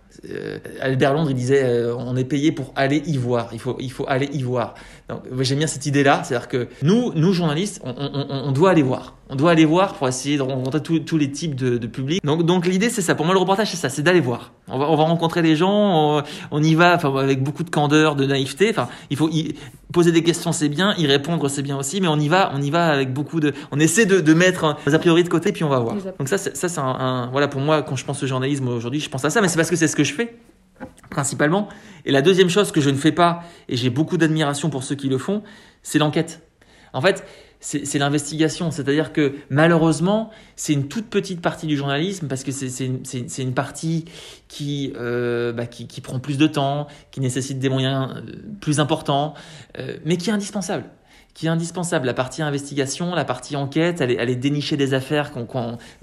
Albert 0.81 1.15
Londres, 1.15 1.31
il 1.31 1.37
disait 1.37 1.65
euh, 1.65 1.97
on 1.97 2.17
est 2.17 2.25
payé 2.25 2.53
pour 2.53 2.73
aller 2.77 3.03
y 3.07 3.17
voir. 3.17 3.49
Il 3.53 3.59
faut, 3.59 3.77
il 3.81 3.91
faut 3.91 4.05
aller 4.09 4.29
y 4.33 4.43
voir. 4.43 4.75
J'aime 5.41 5.59
bien 5.59 5.67
cette 5.67 5.87
idée-là, 5.87 6.23
c'est-à-dire 6.25 6.49
que 6.49 6.69
nous, 6.83 7.13
nous 7.15 7.33
journalistes, 7.33 7.81
on, 7.85 7.95
on, 7.97 8.27
on, 8.49 8.53
doit 8.53 8.71
aller 8.71 8.83
voir. 8.83 9.17
On 9.29 9.37
doit 9.37 9.51
aller 9.51 9.65
voir 9.65 9.95
pour 9.95 10.09
essayer 10.09 10.37
de 10.37 10.43
rencontrer 10.43 10.83
tous 10.83 11.17
les 11.17 11.31
types 11.31 11.55
de, 11.55 11.79
de 11.79 11.87
publics. 11.87 12.25
Donc, 12.25 12.45
donc 12.45 12.67
l'idée, 12.67 12.91
c'est 12.91 13.03
ça. 13.03 13.15
Pour 13.15 13.25
moi, 13.25 13.35
le 13.35 13.41
reportage, 13.41 13.71
c'est 13.71 13.77
ça, 13.77 13.89
c'est 13.89 14.03
d'aller 14.03 14.21
voir. 14.21 14.53
On 14.69 14.79
va, 14.79 14.89
on 14.89 14.97
va 14.97 15.05
rencontrer 15.05 15.43
les 15.43 15.57
gens, 15.57 16.19
on, 16.19 16.23
on 16.51 16.63
y 16.63 16.75
va, 16.75 16.95
enfin, 16.95 17.15
avec 17.17 17.43
beaucoup 17.43 17.65
de 17.65 17.71
candeur, 17.71 18.17
de 18.17 18.25
naïveté. 18.25 18.71
Enfin, 18.71 18.89
il 19.11 19.17
faut 19.17 19.29
y, 19.31 19.55
poser 19.93 20.11
des 20.11 20.23
questions, 20.23 20.53
c'est 20.53 20.69
bien, 20.69 20.95
y 20.97 21.07
répondre, 21.07 21.49
c'est 21.49 21.63
bien 21.63 21.77
aussi, 21.77 22.01
mais 22.01 22.09
on 22.09 22.19
y 22.19 22.29
va, 22.29 22.51
on 22.55 22.61
y 22.61 22.71
va 22.71 22.89
avec 22.89 23.13
beaucoup 23.13 23.41
de, 23.41 23.53
on 23.71 23.79
essaie 23.79 24.07
de, 24.07 24.21
de 24.21 24.35
mettre 24.35 24.77
les 24.87 24.95
a 24.95 24.99
priori 24.99 25.23
de 25.23 25.29
côté, 25.29 25.53
puis 25.53 25.65
on 25.65 25.69
va 25.69 25.79
voir. 25.79 25.97
Donc 26.19 26.29
ça, 26.29 26.39
ça, 26.39 26.69
c'est 26.69 26.79
un, 26.79 26.85
un, 26.85 27.31
voilà, 27.31 27.49
pour 27.49 27.61
moi, 27.61 27.83
quand 27.83 27.97
je 27.97 28.05
pense 28.05 28.23
au 28.23 28.27
journalisme 28.27 28.69
aujourd'hui, 28.69 29.01
je 29.01 29.09
pense 29.09 29.25
à 29.25 29.31
ça, 29.31 29.41
mais 29.41 29.49
c'est 29.49 29.57
parce 29.57 29.71
que 29.71 29.77
c'est 29.77 29.89
ce 29.89 29.97
que 29.97 30.05
je 30.05 30.15
fais 30.15 30.35
principalement. 31.11 31.69
Et 32.05 32.13
la 32.13 32.23
deuxième 32.23 32.49
chose 32.49 32.73
que 32.73 32.81
je 32.81 32.91
ne 32.91 32.97
fais 32.97 33.13
pas, 33.13 33.43
et 33.69 33.77
j'ai 33.77 33.91
beaucoup 33.91 34.17
d'admiration 34.17 34.71
pour 34.71 34.83
ceux 34.83 34.95
qui 34.95 35.09
le 35.09 35.19
font, 35.19 35.43
c'est 35.83 35.99
l'enquête. 35.99 36.43
En 36.93 37.01
fait, 37.01 37.25
c'est 37.63 37.99
l'investigation. 37.99 38.71
C'est-à-dire 38.71 39.13
que 39.13 39.35
malheureusement, 39.49 40.31
c'est 40.57 40.73
une 40.73 40.89
toute 40.89 41.07
petite 41.07 41.41
partie 41.41 41.67
du 41.67 41.77
journalisme 41.77 42.27
parce 42.27 42.43
que 42.43 42.51
c'est 42.51 42.87
une, 43.39 43.55
partie 43.55 44.05
qui, 44.49 44.93
euh, 44.97 45.53
bah, 45.53 45.67
qui, 45.67 45.87
qui, 45.87 46.01
prend 46.01 46.19
plus 46.19 46.39
de 46.39 46.49
temps, 46.49 46.89
qui 47.13 47.21
nécessite 47.21 47.61
des 47.61 47.69
moyens 47.69 48.17
euh, 48.17 48.21
plus 48.61 48.81
importants, 48.81 49.35
euh, 49.79 49.97
mais 50.05 50.17
qui 50.17 50.31
est 50.31 50.33
indispensable 50.33 50.85
qui 51.35 51.47
est 51.47 51.49
indispensable. 51.49 52.07
La 52.07 52.15
partie 52.15 52.43
investigation, 52.43 53.15
la 53.15 53.25
partie 53.25 53.57
enquête, 53.57 54.01
aller, 54.01 54.19
aller 54.19 54.37
dénicher 54.37 54.77
des 54.77 54.95
affaires 54.95 55.33
qu 55.33 55.41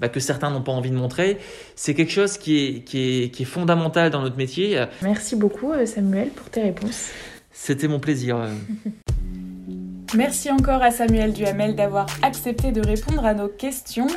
bah, 0.00 0.08
que 0.08 0.20
certains 0.20 0.50
n'ont 0.50 0.62
pas 0.62 0.72
envie 0.72 0.90
de 0.90 0.96
montrer, 0.96 1.38
c'est 1.76 1.94
quelque 1.94 2.12
chose 2.12 2.38
qui 2.38 2.64
est, 2.64 2.84
qui, 2.84 3.24
est, 3.24 3.30
qui 3.30 3.42
est 3.42 3.46
fondamental 3.46 4.10
dans 4.10 4.22
notre 4.22 4.36
métier. 4.36 4.84
Merci 5.02 5.36
beaucoup 5.36 5.72
Samuel 5.86 6.28
pour 6.28 6.50
tes 6.50 6.62
réponses. 6.62 7.10
C'était 7.52 7.88
mon 7.88 8.00
plaisir. 8.00 8.38
Merci 10.16 10.50
encore 10.50 10.82
à 10.82 10.90
Samuel 10.90 11.32
Duhamel 11.32 11.76
d'avoir 11.76 12.06
accepté 12.22 12.72
de 12.72 12.84
répondre 12.84 13.24
à 13.24 13.32
nos 13.32 13.46
questions 13.46 14.08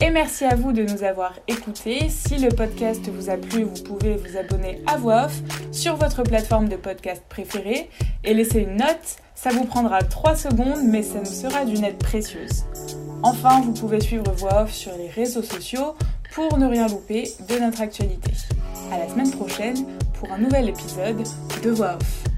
et 0.00 0.08
merci 0.08 0.44
à 0.44 0.54
vous 0.54 0.72
de 0.72 0.82
nous 0.82 1.04
avoir 1.04 1.38
écoutés. 1.46 2.08
Si 2.08 2.38
le 2.38 2.48
podcast 2.48 3.06
vous 3.10 3.28
a 3.28 3.36
plu, 3.36 3.64
vous 3.64 3.82
pouvez 3.82 4.16
vous 4.16 4.38
abonner 4.38 4.80
à 4.86 4.96
Voix 4.96 5.26
Off 5.26 5.42
sur 5.70 5.96
votre 5.96 6.22
plateforme 6.22 6.70
de 6.70 6.76
podcast 6.76 7.22
préférée 7.28 7.90
et 8.24 8.32
laisser 8.32 8.60
une 8.60 8.76
note. 8.76 9.21
Ça 9.42 9.50
vous 9.50 9.64
prendra 9.64 10.00
3 10.02 10.36
secondes 10.36 10.84
mais 10.84 11.02
ça 11.02 11.18
nous 11.18 11.24
sera 11.24 11.64
d'une 11.64 11.82
aide 11.82 11.98
précieuse. 11.98 12.62
Enfin, 13.24 13.60
vous 13.60 13.72
pouvez 13.72 14.00
suivre 14.00 14.30
Voix 14.36 14.62
Off 14.62 14.72
sur 14.72 14.92
les 14.96 15.08
réseaux 15.08 15.42
sociaux 15.42 15.96
pour 16.32 16.58
ne 16.58 16.66
rien 16.68 16.86
louper 16.86 17.28
de 17.48 17.58
notre 17.58 17.80
actualité. 17.80 18.30
À 18.92 18.98
la 18.98 19.08
semaine 19.08 19.32
prochaine 19.32 19.84
pour 20.14 20.30
un 20.30 20.38
nouvel 20.38 20.68
épisode 20.68 21.24
de 21.64 21.70
Voix 21.70 21.96
Off. 21.96 22.31